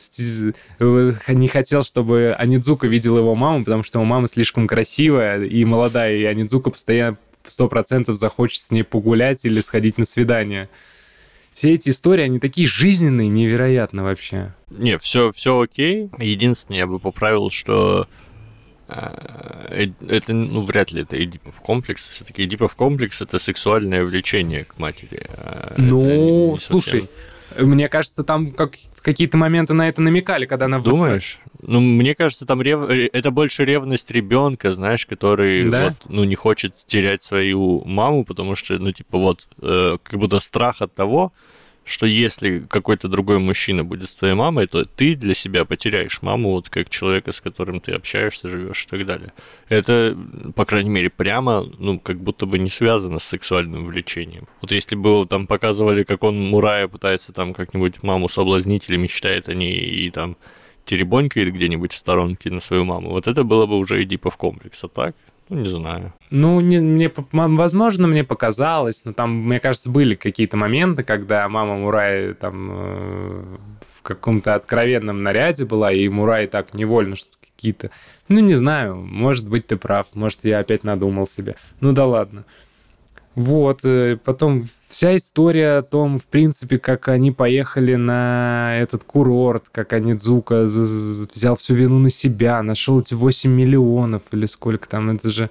[0.78, 5.62] э, не хотел, чтобы Анидзука видел его маму, потому что его мама слишком красивая и
[5.66, 10.70] молодая, и Анидзука постоянно сто процентов захочет с ней погулять или сходить на свидание.
[11.52, 14.54] Все эти истории, они такие жизненные, невероятно вообще.
[14.70, 16.08] Не, все, все окей.
[16.18, 18.08] Единственное, я бы поправил, что
[18.86, 22.06] это, ну, вряд ли это Эдипов комплекс.
[22.08, 25.26] Все-таки Эдипов комплекс— это сексуальное влечение к матери.
[25.38, 27.08] А ну, слушай,
[27.58, 30.78] мне кажется, там как, в какие-то моменты на это намекали, когда она...
[30.78, 31.38] Думаешь?
[31.62, 32.88] Ну, мне кажется, там рев...
[32.88, 35.84] Э, это больше ревность ребенка, знаешь, который да?
[35.84, 40.40] вот, ну, не хочет терять свою маму, потому что, ну, типа, вот, э, как будто
[40.40, 41.32] страх от того,
[41.84, 46.50] что если какой-то другой мужчина будет с твоей мамой, то ты для себя потеряешь маму,
[46.50, 49.32] вот как человека, с которым ты общаешься, живешь и так далее.
[49.68, 50.16] Это,
[50.56, 54.48] по крайней мере, прямо, ну, как будто бы не связано с сексуальным влечением.
[54.62, 59.48] Вот если бы там показывали, как он Мурая пытается там как-нибудь маму соблазнить или мечтает
[59.48, 60.36] о ней и там
[60.86, 64.88] теребонькает где-нибудь в сторонке на свою маму, вот это было бы уже Эдипов комплекс, а
[64.88, 65.14] так?
[65.48, 66.12] Ну, не знаю.
[66.30, 71.76] Ну, не, мне, возможно, мне показалось, но там, мне кажется, были какие-то моменты, когда мама
[71.76, 73.56] Мурай там э,
[73.98, 77.90] в каком-то откровенном наряде была, и Мурай так невольно что какие-то...
[78.28, 81.56] Ну, не знаю, может быть, ты прав, может, я опять надумал себе.
[81.80, 82.44] Ну да ладно.
[83.34, 89.64] Вот, э, потом вся история о том, в принципе, как они поехали на этот курорт,
[89.72, 95.30] как Анидзука взял всю вину на себя, нашел эти 8 миллионов или сколько там, это
[95.30, 95.50] же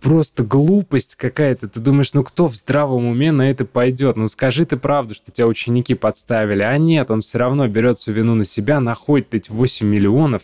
[0.00, 1.68] просто глупость какая-то.
[1.68, 4.16] Ты думаешь, ну кто в здравом уме на это пойдет?
[4.16, 6.62] Ну скажи ты правду, что тебя ученики подставили.
[6.62, 10.42] А нет, он все равно берет всю вину на себя, находит эти 8 миллионов,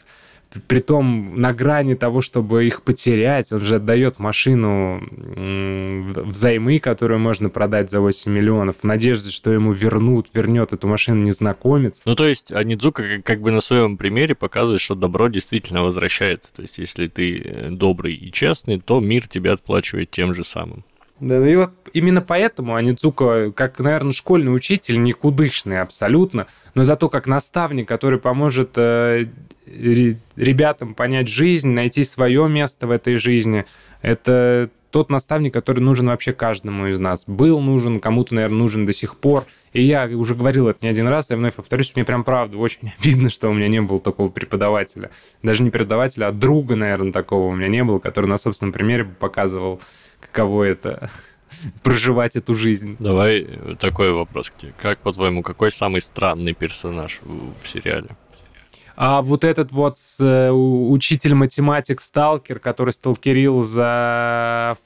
[0.67, 5.03] притом на грани того, чтобы их потерять, он же отдает машину
[6.25, 11.23] взаймы, которую можно продать за 8 миллионов, в надежде, что ему вернут, вернет эту машину
[11.23, 12.03] незнакомец.
[12.05, 16.53] Ну, то есть Анидзука как бы на своем примере показывает, что добро действительно возвращается.
[16.55, 20.85] То есть, если ты э, добрый и честный, то мир тебе отплачивает тем же самым.
[21.25, 27.09] Да, ну и вот именно поэтому Аницука, как, наверное, школьный учитель, никудышный абсолютно, но зато
[27.09, 29.29] как наставник, который поможет э,
[29.67, 33.65] ребятам понять жизнь, найти свое место в этой жизни.
[34.03, 37.25] Это тот наставник, который нужен вообще каждому из нас.
[37.27, 39.47] Был нужен, кому-то, наверное, нужен до сих пор.
[39.73, 42.93] И я уже говорил это не один раз, я вновь повторюсь, мне прям правда очень
[43.01, 45.11] обидно, что у меня не было такого преподавателя.
[45.43, 49.05] Даже не преподавателя, а друга, наверное, такого у меня не было, который на собственном примере
[49.05, 49.81] показывал,
[50.35, 51.11] каково это
[51.83, 52.97] проживать эту жизнь.
[52.99, 54.73] Давай такой вопрос к тебе.
[54.83, 58.09] Как, по-твоему, какой самый странный персонаж в сериале?
[58.97, 64.77] А вот этот вот э, учитель-математик Сталкер, который сталкерил за...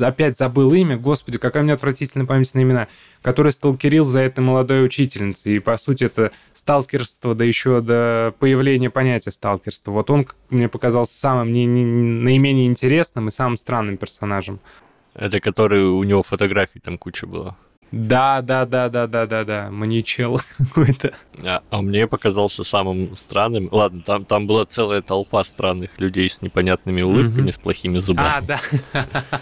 [0.00, 2.88] Опять забыл имя, господи, какая у меня отвратительная память на имена,
[3.20, 5.56] который сталкерил за этой молодой учительницей.
[5.56, 9.92] И, по сути, это сталкерство, да еще до появления понятия сталкерства.
[9.92, 14.60] Вот он мне показался самым не, не, наименее интересным и самым странным персонажем.
[15.14, 17.56] Это который у него фотографий там куча было.
[17.92, 21.12] Да, да, да, да, да, да, да, маньячел какой-то.
[21.44, 23.68] А, а мне показался самым странным.
[23.70, 27.54] Ладно, там, там была целая толпа странных людей с непонятными улыбками, mm-hmm.
[27.54, 28.32] с плохими зубами.
[28.34, 28.60] А, да.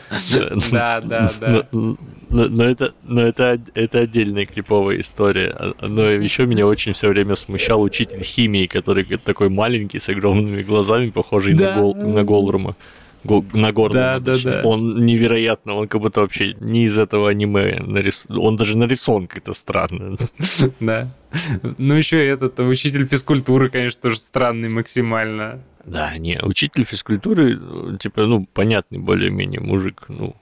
[0.71, 1.67] Да, да, да.
[1.71, 5.55] Но это, но это, это отдельная криповая история.
[5.57, 10.63] А, но еще меня очень все время смущал учитель химии, который такой маленький, с огромными
[10.63, 12.75] глазами, похожий на, гол, на Голрума
[13.25, 14.62] на Да, да, да.
[14.64, 17.81] Он невероятно, он как будто вообще не из этого аниме.
[17.81, 18.27] Нарис...
[18.29, 20.16] Он даже нарисован как-то странно.
[20.81, 21.09] Да.
[21.79, 25.61] Ну, еще этот учитель физкультуры, конечно, тоже странный максимально.
[25.85, 27.59] Да, не, учитель физкультуры,
[27.99, 30.35] типа, ну, понятный более-менее мужик, ну,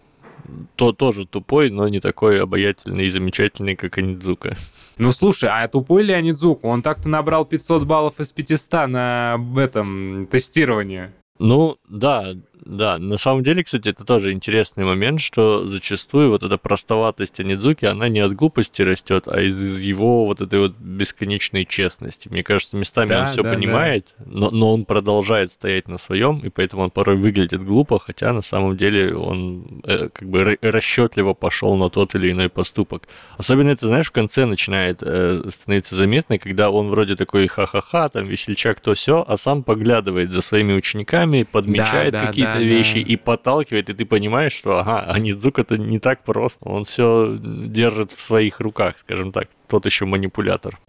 [0.76, 4.57] то тоже тупой, но не такой обаятельный и замечательный, как Анидзука.
[5.01, 6.66] Ну, слушай, а тупой ли Анидзука?
[6.66, 11.12] Он так-то набрал 500 баллов из 500 на этом тестировании.
[11.39, 12.35] Ну, да,
[12.69, 17.87] да, на самом деле, кстати, это тоже интересный момент, что зачастую вот эта простоватость Анидзуки,
[17.87, 22.29] она не от глупости растет, а из его вот этой вот бесконечной честности.
[22.29, 24.25] Мне кажется, местами да, он все да, понимает, да.
[24.27, 28.43] Но, но он продолжает стоять на своем, и поэтому он порой выглядит глупо, хотя на
[28.43, 33.09] самом деле он э, как бы расчетливо пошел на тот или иной поступок.
[33.39, 38.27] Особенно это, знаешь, в конце начинает э, становиться заметно, когда он вроде такой ха-ха-ха, там
[38.27, 43.13] весельчак то все, а сам поглядывает за своими учениками, подмечает да, какие-то да, вещи да.
[43.13, 46.69] и подталкивает, и ты понимаешь, что ага, Анидзук это не так просто.
[46.69, 49.49] Он все держит в своих руках, скажем так.
[49.69, 50.79] Тот еще манипулятор.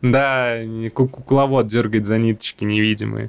[0.00, 0.58] Да,
[0.94, 3.28] кукловод дергает за ниточки невидимые.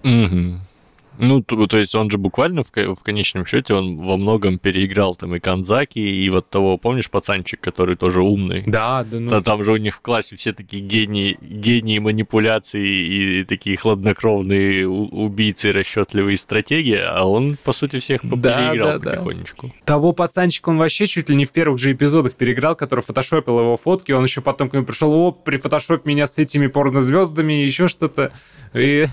[1.18, 5.16] Ну, то, то есть он же буквально в, в конечном счете он во многом переиграл
[5.16, 8.64] там и Канзаки, и вот того, помнишь, пацанчик, который тоже умный?
[8.66, 9.30] Да, да, ну.
[9.30, 14.88] Там, там же у них в классе все такие гении, гении манипуляций и такие хладнокровные
[14.88, 19.68] убийцы, расчетливые стратегии, а он, по сути, всех да, переиграл да, потихонечку.
[19.68, 19.74] Да.
[19.86, 23.78] Того пацанчика он вообще чуть ли не в первых же эпизодах переиграл, который фотошопил его
[23.78, 27.66] фотки, он еще потом к нему пришел, о, при фотошоп меня с этими порнозвездами и
[27.66, 28.32] еще что-то.
[28.74, 29.08] И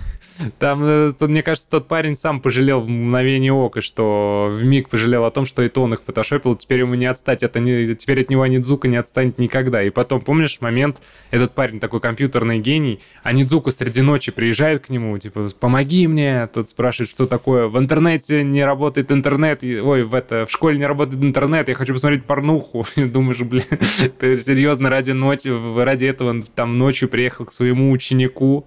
[0.59, 5.25] там, э, мне кажется, тот парень сам пожалел в мгновение ока, что в миг пожалел
[5.25, 8.31] о том, что это он их фотошопил, теперь ему не отстать, это не, теперь от
[8.31, 9.83] него Нидзука не отстанет никогда.
[9.83, 10.99] И потом, помнишь момент,
[11.31, 16.47] этот парень такой компьютерный гений, а Нидзука среди ночи приезжает к нему, типа, помоги мне,
[16.53, 20.87] тут спрашивает, что такое, в интернете не работает интернет, ой, в это, в школе не
[20.87, 22.85] работает интернет, я хочу посмотреть порнуху.
[22.97, 23.65] Думаешь, блин,
[24.19, 25.49] ты серьезно ради ночи,
[25.83, 28.67] ради этого там ночью приехал к своему ученику,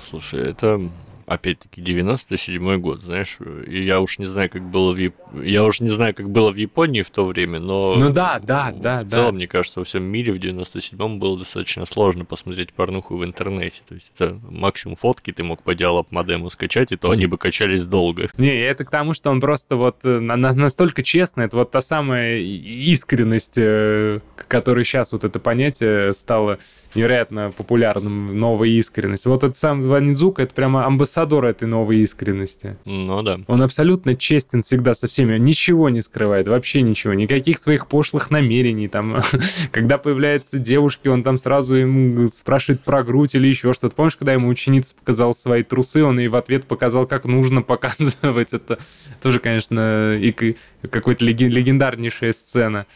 [0.00, 0.80] Слушай, это
[1.28, 5.14] опять-таки 97 год, знаешь, и я уж не знаю, как было в Яп...
[5.34, 8.72] я уж не знаю, как было в Японии в то время, но ну да, да,
[8.74, 9.08] да, в да.
[9.08, 13.82] целом, мне кажется, во всем мире в 97-м было достаточно сложно посмотреть порнуху в интернете,
[13.86, 17.36] то есть это максимум фотки ты мог по диалог модему скачать, и то они бы
[17.36, 18.30] качались долго.
[18.38, 22.38] Не, это к тому, что он просто вот э, настолько честный, это вот та самая
[22.38, 26.58] искренность, э, которой сейчас вот это понятие стало
[26.98, 29.28] невероятно популярным новой искренности.
[29.28, 32.76] Вот этот сам Ванидзука, это прямо амбассадор этой новой искренности.
[32.84, 33.40] Ну да.
[33.46, 38.88] Он абсолютно честен всегда со всеми, ничего не скрывает, вообще ничего, никаких своих пошлых намерений.
[38.88, 39.22] Там,
[39.72, 43.94] когда появляются девушки, он там сразу ему спрашивает про грудь или еще что-то.
[43.94, 48.52] Помнишь, когда ему ученица показала свои трусы, он ей в ответ показал, как нужно показывать.
[48.52, 48.78] Это
[49.22, 50.56] тоже, конечно, и
[50.90, 52.86] какой-то легендарнейшая сцена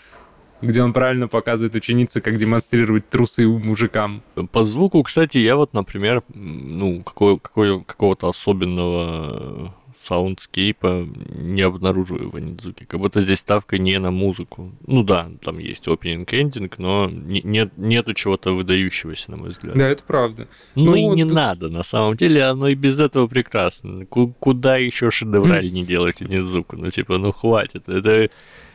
[0.62, 4.22] где он правильно показывает ученице, как демонстрировать трусы мужикам.
[4.52, 11.06] По звуку, кстати, я вот, например, ну, какой, какой, какого-то особенного саундскейпа
[11.36, 12.86] не обнаруживаю в Анидзуке.
[12.86, 14.72] Как будто здесь ставка не на музыку.
[14.86, 19.76] Ну да, там есть опенинг эндинг, но не, нет, нету чего-то выдающегося, на мой взгляд.
[19.76, 20.48] Да, это правда.
[20.74, 21.32] Ну, ну и вот не тут...
[21.32, 24.06] надо, на самом деле, оно и без этого прекрасно.
[24.06, 26.76] Куда еще шедевраль не делать Анидзуку?
[26.76, 27.88] Ну, типа, ну хватит.
[27.88, 28.28] Это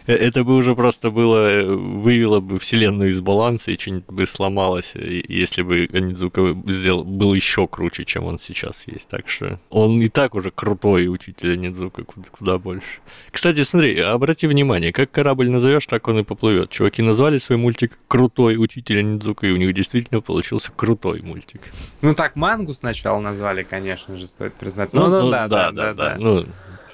[0.08, 4.92] это бы уже просто было, э, вывело бы вселенную из баланса и что-нибудь бы сломалось,
[4.96, 9.08] э, если бы Анидзука сделал, был еще круче, чем он сейчас есть.
[9.10, 12.88] Так что он и так уже крутой учитель Анидзука, куда, куда больше.
[13.32, 16.70] Кстати, смотри, обрати внимание, как корабль назовешь, так он и поплывет.
[16.70, 21.62] Чуваки назвали свой мультик «Крутой учитель Анидзука», и у них действительно получился крутой мультик.
[22.02, 24.94] Ну так, мангу сначала назвали, конечно же, стоит признать.
[24.94, 26.18] Ну, ну, ну да, да, да, да, да.
[26.18, 26.46] Ну,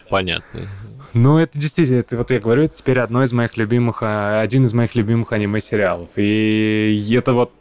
[0.09, 0.67] понятно.
[1.13, 4.65] Ну, это действительно, это, вот я говорю, это теперь одно из моих любимых, а, один
[4.65, 6.09] из моих любимых аниме-сериалов.
[6.15, 7.51] И это вот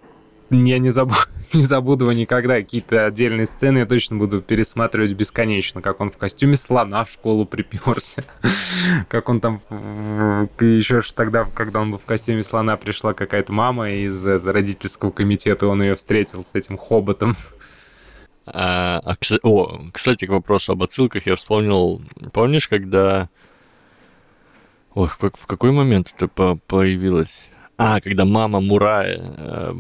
[0.49, 1.19] я не забуду,
[1.55, 2.57] не забуду его никогда.
[2.57, 5.83] Какие-то отдельные сцены я точно буду пересматривать бесконечно.
[5.83, 8.25] Как он в костюме слона в школу приперся.
[9.09, 9.61] Как он там...
[10.61, 15.83] Еще тогда, когда он был в костюме слона, пришла какая-то мама из родительского комитета, он
[15.83, 17.37] ее встретил с этим хоботом.
[18.45, 22.03] А, а, о, кстати, к вопросу об отсылках я вспомнил.
[22.33, 23.29] Помнишь, когда
[24.95, 27.51] Как, в какой момент это по появилось?
[27.79, 29.73] А, когда мама Мурая э,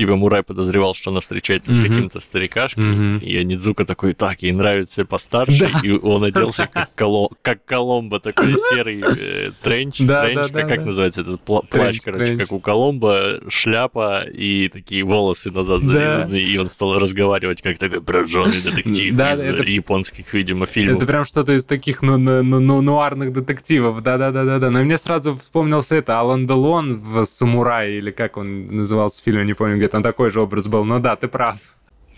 [0.00, 1.74] типа Мурай подозревал, что она встречается mm-hmm.
[1.74, 3.20] с каким-то старикашкой, mm-hmm.
[3.20, 5.80] и Анидзука такой, так, ей нравится постарше, да.
[5.82, 10.52] и он оделся как, коло, как Коломбо, такой серый э, тренч, да, тренч да, как,
[10.52, 10.86] да, как да.
[10.86, 12.40] называется этот пла- тренч, плащ, короче, тренч.
[12.40, 16.38] как у Коломбо, шляпа и такие волосы назад зарезаны, да.
[16.38, 20.96] и он стал разговаривать как такой прожженный детектив да, из это, японских, видимо, фильмов.
[20.96, 24.70] Это прям что-то из таких ну, ну, ну, ну, нуарных детективов, да-да-да-да.
[24.70, 29.52] Но мне сразу вспомнился это, Алан Делон в «Самурае», или как он назывался фильм, не
[29.52, 30.84] помню, где там такой же образ был.
[30.84, 31.58] Ну да, ты прав.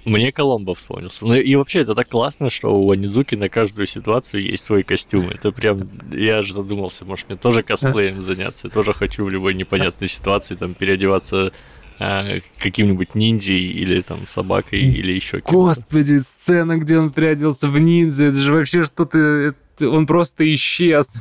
[0.05, 1.25] Мне Коломбо вспомнился.
[1.25, 5.29] Ну и вообще это так классно, что у Анидзуки на каждую ситуацию есть свой костюм.
[5.31, 5.89] Это прям...
[6.13, 8.67] Я же задумался, может мне тоже косплеем заняться.
[8.67, 11.53] Я тоже хочу в любой непонятной ситуации там переодеваться
[12.01, 15.53] а, каким-нибудь ниндзей или там собакой или еще кем-то.
[15.53, 19.55] Господи, сцена, где он переоделся в ниндзя, это же вообще что-то...
[19.81, 21.15] Он просто исчез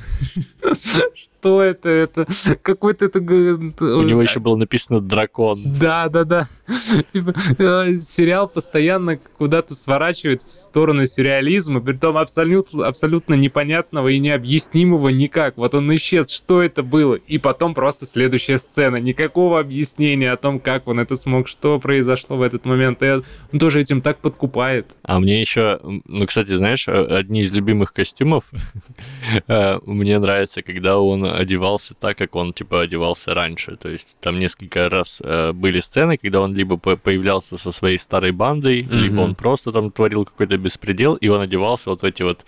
[1.42, 1.90] что это?
[1.90, 2.28] Это
[2.62, 3.20] какой-то это...
[3.20, 5.64] У него еще было написано дракон.
[5.66, 6.48] Да, да, да.
[7.14, 14.20] Типа, э, сериал постоянно куда-то сворачивает в сторону сюрреализма, при том абсолютно, абсолютно непонятного и
[14.20, 15.58] необъяснимого никак.
[15.58, 17.16] Вот он исчез, что это было?
[17.16, 18.98] И потом просто следующая сцена.
[18.98, 23.02] Никакого объяснения о том, как он это смог, что произошло в этот момент.
[23.02, 23.24] И он
[23.60, 24.88] тоже этим так подкупает.
[25.02, 28.44] А мне еще, ну, кстати, знаешь, одни из любимых костюмов
[29.48, 33.76] э, мне нравится, когда он одевался так, как он, типа, одевался раньше.
[33.76, 38.32] То есть там несколько раз э, были сцены, когда он либо появлялся со своей старой
[38.32, 38.96] бандой, mm-hmm.
[38.96, 42.46] либо он просто там творил какой-то беспредел, и он одевался вот в эти вот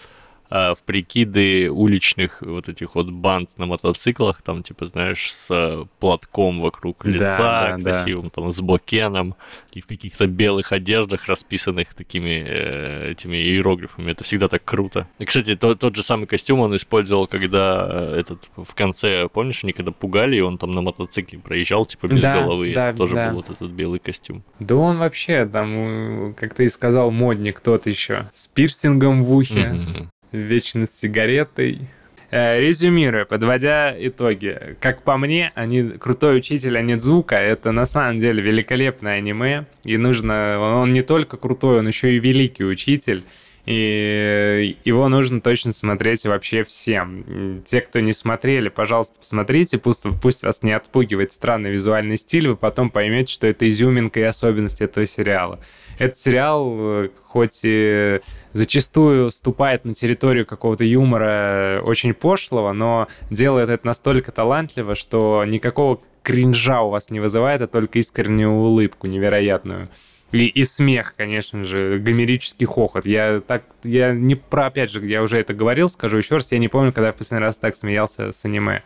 [0.53, 7.05] в прикиды уличных вот этих вот банд на мотоциклах, там, типа, знаешь, с платком вокруг
[7.05, 8.29] лица, да, красивым, да.
[8.29, 9.35] там, с бокеном,
[9.73, 14.11] и в каких-то белых одеждах, расписанных такими э, этими иероглифами.
[14.11, 15.07] Это всегда так круто.
[15.17, 19.63] И, кстати, то, тот же самый костюм он использовал, когда э, этот в конце, помнишь,
[19.63, 22.73] они когда пугали, и он там на мотоцикле проезжал, типа, без да, головы.
[22.75, 23.29] Да, это тоже да.
[23.29, 24.43] был вот этот белый костюм.
[24.59, 29.71] Да он вообще там, как ты и сказал, модник тот еще, с пирсингом в ухе.
[29.73, 31.87] Mm-hmm вечно с сигаретой.
[32.35, 38.41] Э, резюмируя, подводя итоги, как по мне, они, крутой учитель Анидзука, это на самом деле
[38.41, 43.21] великолепное аниме, и нужно, он не только крутой, он еще и великий учитель,
[43.65, 47.63] и его нужно точно смотреть вообще всем.
[47.65, 52.55] Те, кто не смотрели, пожалуйста, посмотрите, пусть, пусть вас не отпугивает странный визуальный стиль, вы
[52.57, 55.59] потом поймете, что это изюминка и особенность этого сериала.
[55.97, 58.19] Этот сериал, хоть и
[58.51, 66.01] зачастую ступает на территорию какого-то юмора очень пошлого, но делает это настолько талантливо, что никакого
[66.21, 69.89] кринжа у вас не вызывает, а только искреннюю улыбку невероятную.
[70.33, 73.05] И, и смех, конечно же, гомерический хохот.
[73.05, 76.57] Я так, я не про, опять же, я уже это говорил, скажу еще раз, я
[76.57, 78.81] не помню, когда я в последний раз так смеялся с аниме.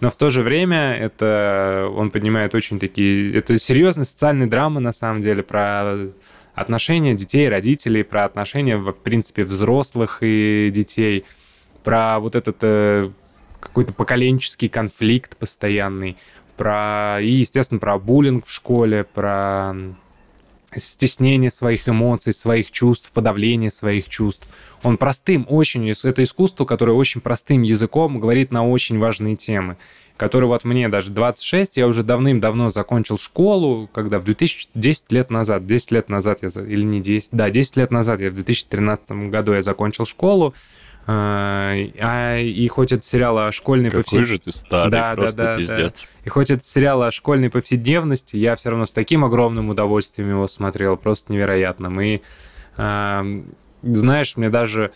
[0.00, 3.34] но в то же время это он поднимает очень такие...
[3.34, 6.10] Это серьезная социальная драма, на самом деле, про
[6.54, 11.24] отношения детей, родителей, про отношения, в принципе, взрослых и детей,
[11.82, 13.08] про вот этот э,
[13.58, 16.18] какой-то поколенческий конфликт постоянный,
[16.58, 19.74] про и, естественно, про буллинг в школе, про
[20.76, 24.48] стеснение своих эмоций, своих чувств, подавление своих чувств.
[24.82, 29.76] Он простым очень, это искусство, которое очень простым языком говорит на очень важные темы,
[30.16, 35.66] которые вот мне даже 26, я уже давным-давно закончил школу, когда в 2010 лет назад,
[35.66, 39.54] 10 лет назад я, или не 10, да, 10 лет назад я в 2013 году
[39.54, 40.54] я закончил школу,
[41.06, 44.16] а, а, и хоть это сериал о школьной повседневности...
[44.16, 45.92] Какой же ты старый, да, просто да, да, пиздец.
[45.92, 46.08] Да.
[46.24, 50.46] И хоть это сериал о школьной повседневности, я все равно с таким огромным удовольствием его
[50.46, 52.00] смотрел, просто невероятным.
[52.00, 52.20] И,
[52.76, 53.42] э,
[53.82, 54.92] знаешь, мне даже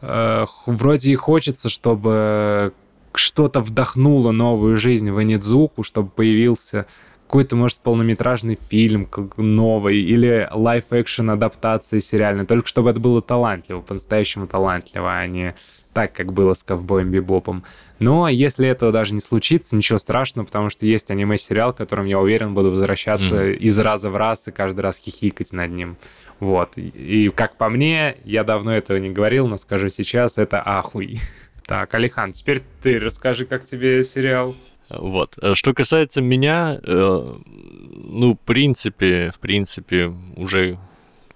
[0.00, 2.72] э, вроде и хочется, чтобы
[3.14, 6.86] что-то вдохнуло новую жизнь в Анидзуку, чтобы появился
[7.26, 14.46] какой-то, может, полнометражный фильм новый или лайф-экшен адаптация сериальная, только чтобы это было талантливо, по-настоящему
[14.46, 15.54] талантливо, а не
[15.92, 17.64] так, как было с Ковбоем Бибопом.
[17.98, 22.54] Но если этого даже не случится, ничего страшного, потому что есть аниме-сериал, которым, я уверен,
[22.54, 23.56] буду возвращаться mm-hmm.
[23.56, 25.96] из раза в раз и каждый раз хихикать над ним.
[26.38, 26.76] Вот.
[26.76, 31.18] И, как по мне, я давно этого не говорил, но скажу сейчас, это ахуй.
[31.66, 34.54] Так, Алихан, теперь ты расскажи, как тебе сериал.
[34.88, 35.38] Вот.
[35.42, 40.78] Э, что касается меня, э, ну, в принципе, в принципе, уже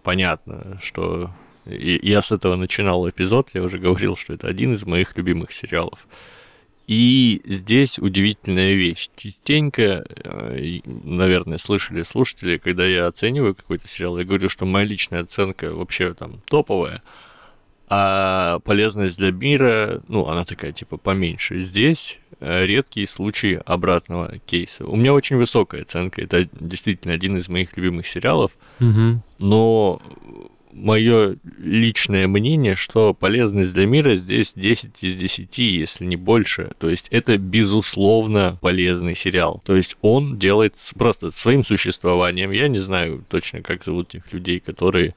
[0.03, 1.31] понятно, что
[1.67, 5.53] и я с этого начинал эпизод, я уже говорил, что это один из моих любимых
[5.53, 6.07] сериалов.
[6.87, 9.11] И здесь удивительная вещь.
[9.17, 15.23] Частенько, э, наверное, слышали слушатели, когда я оцениваю какой-то сериал, я говорю, что моя личная
[15.23, 17.03] оценка вообще там топовая,
[17.93, 21.61] а полезность для мира, ну, она такая, типа, поменьше.
[21.61, 24.87] Здесь э, редкие случаи обратного кейса.
[24.87, 26.23] У меня очень высокая оценка.
[26.23, 28.53] Это действительно один из моих любимых сериалов.
[28.79, 29.23] Угу.
[29.41, 30.01] Но
[30.73, 36.71] мое личное мнение, что полезность для мира здесь 10 из 10, если не больше.
[36.79, 39.61] То есть это безусловно полезный сериал.
[39.65, 42.53] То есть он делает просто своим существованием.
[42.53, 45.17] Я не знаю точно, как зовут тех людей, которые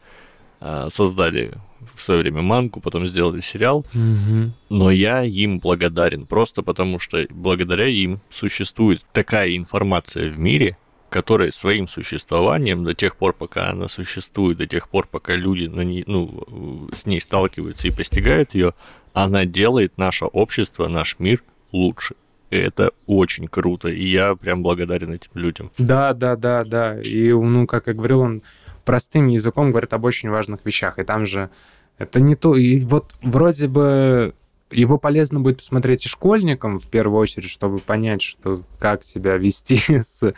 [0.59, 1.53] а, создали
[1.93, 3.85] в свое время манку, потом сделали сериал.
[3.93, 4.51] Угу.
[4.69, 10.77] Но я им благодарен просто потому, что благодаря им существует такая информация в мире,
[11.09, 15.81] которая своим существованием до тех пор, пока она существует, до тех пор, пока люди на
[15.81, 18.73] ней, ну, с ней сталкиваются и постигают ее,
[19.13, 22.15] она делает наше общество, наш мир лучше.
[22.49, 25.71] И это очень круто, и я прям благодарен этим людям.
[25.77, 26.99] Да, да, да, да.
[27.01, 28.41] И, ну, как я говорил, он
[28.85, 30.99] простым языком говорит об очень важных вещах.
[30.99, 31.49] И там же
[31.97, 32.55] это не то.
[32.55, 34.33] И вот вроде бы
[34.71, 39.79] его полезно будет посмотреть и школьникам в первую очередь, чтобы понять, что как себя вести
[40.01, 40.33] с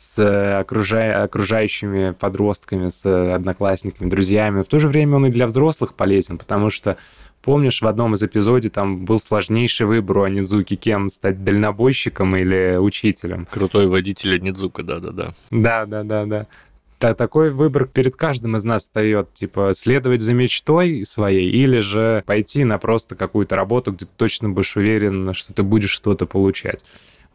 [0.00, 1.24] с окружа...
[1.24, 4.62] окружающими подростками, с одноклассниками, друзьями.
[4.62, 6.96] В то же время он и для взрослых полезен, потому что
[7.42, 12.76] Помнишь, в одном из эпизодов там был сложнейший выбор у Анидзуки, кем стать дальнобойщиком или
[12.76, 13.46] учителем.
[13.50, 15.32] Крутой водитель Анидзука, да-да-да.
[15.50, 16.46] Да-да-да-да
[17.00, 22.64] такой выбор перед каждым из нас встает, типа, следовать за мечтой своей или же пойти
[22.64, 26.84] на просто какую-то работу, где ты точно будешь уверен, что ты будешь что-то получать.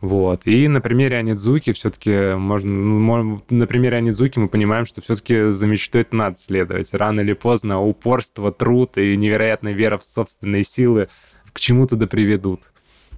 [0.02, 0.46] Вот.
[0.46, 5.68] И на примере Анидзуки все-таки можно, ну, на примере Анидзуки мы понимаем, что все-таки за
[5.68, 6.94] мечтой это надо следовать.
[6.94, 11.08] Рано или поздно упорство, труд и невероятная вера в собственные силы
[11.54, 12.62] к чему-то да приведут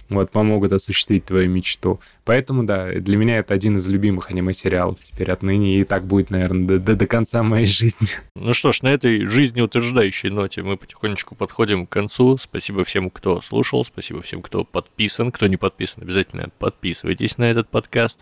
[0.08, 2.00] вот, помогут осуществить твою мечту.
[2.24, 6.78] Поэтому, да, для меня это один из любимых аниме-сериалов теперь отныне, и так будет, наверное,
[6.78, 8.08] до, до, конца моей жизни.
[8.34, 12.38] Ну что ж, на этой жизнеутверждающей ноте мы потихонечку подходим к концу.
[12.38, 15.32] Спасибо всем, кто слушал, спасибо всем, кто подписан.
[15.32, 18.20] Кто не подписан, обязательно подписывайтесь на этот подкаст.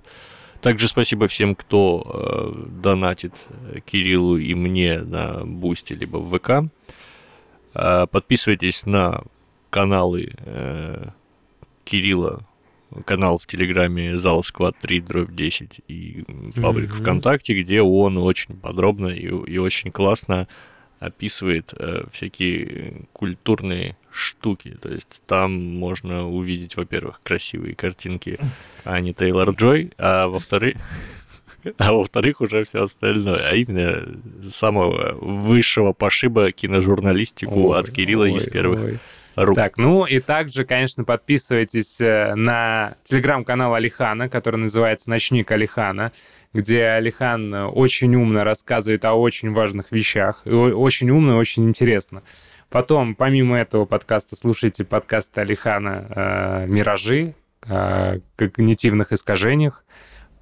[0.63, 3.35] Также спасибо всем, кто э, донатит
[3.85, 6.73] Кириллу и мне на Бусти либо в ВК.
[7.75, 9.23] Э, подписывайтесь на
[9.71, 11.09] каналы э,
[11.87, 12.45] Кирилла
[13.05, 16.25] канал в Телеграме Зал Сквад 3 дробь 10 и
[16.61, 17.01] паблик mm-hmm.
[17.01, 20.49] ВКонтакте, где он очень подробно и, и очень классно
[20.99, 24.77] описывает э, всякие культурные штуки.
[24.81, 28.39] То есть там можно увидеть, во-первых, красивые картинки
[28.85, 30.77] Ани Тейлор Джой, а во-вторых,
[31.79, 34.07] а во-вторых, уже все остальное, а именно
[34.51, 38.99] самого высшего пошиба киножурналистику ой, от Кирилла ой, из первых ой
[39.37, 39.55] ру.
[39.55, 46.13] Так, ну и также, конечно, подписывайтесь э, на телеграм-канал Алихана, который называется «Ночник Алихана»,
[46.53, 50.43] где Алихан э, очень умно рассказывает о очень важных вещах.
[50.45, 52.23] И очень умно и очень интересно.
[52.71, 57.35] Потом, помимо этого подкаста, слушайте подкаст Алихана э, «Миражи»,
[58.37, 59.83] когнитивных искажениях.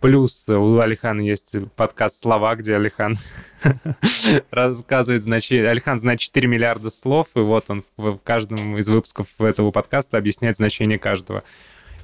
[0.04, 3.16] Плюс у Алихана есть подкаст «Слова», где Алихан
[4.50, 5.66] рассказывает значение.
[5.66, 10.58] Алихан знает 4 миллиарда слов, и вот он в каждом из выпусков этого подкаста объясняет
[10.58, 11.42] значение каждого.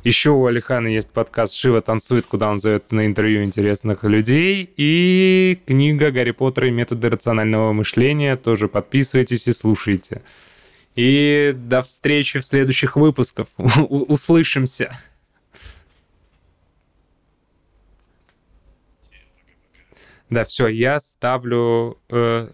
[0.02, 4.72] Еще у Алихана есть подкаст «Шива танцует», куда он зовет на интервью интересных людей.
[4.78, 8.36] И книга «Гарри Поттер и методы рационального мышления».
[8.36, 10.22] Тоже подписывайтесь и слушайте.
[10.96, 13.48] И до встречи в следующих выпусках.
[13.58, 14.98] Услышимся.
[20.30, 21.98] Да, все, я ставлю...
[22.10, 22.48] Э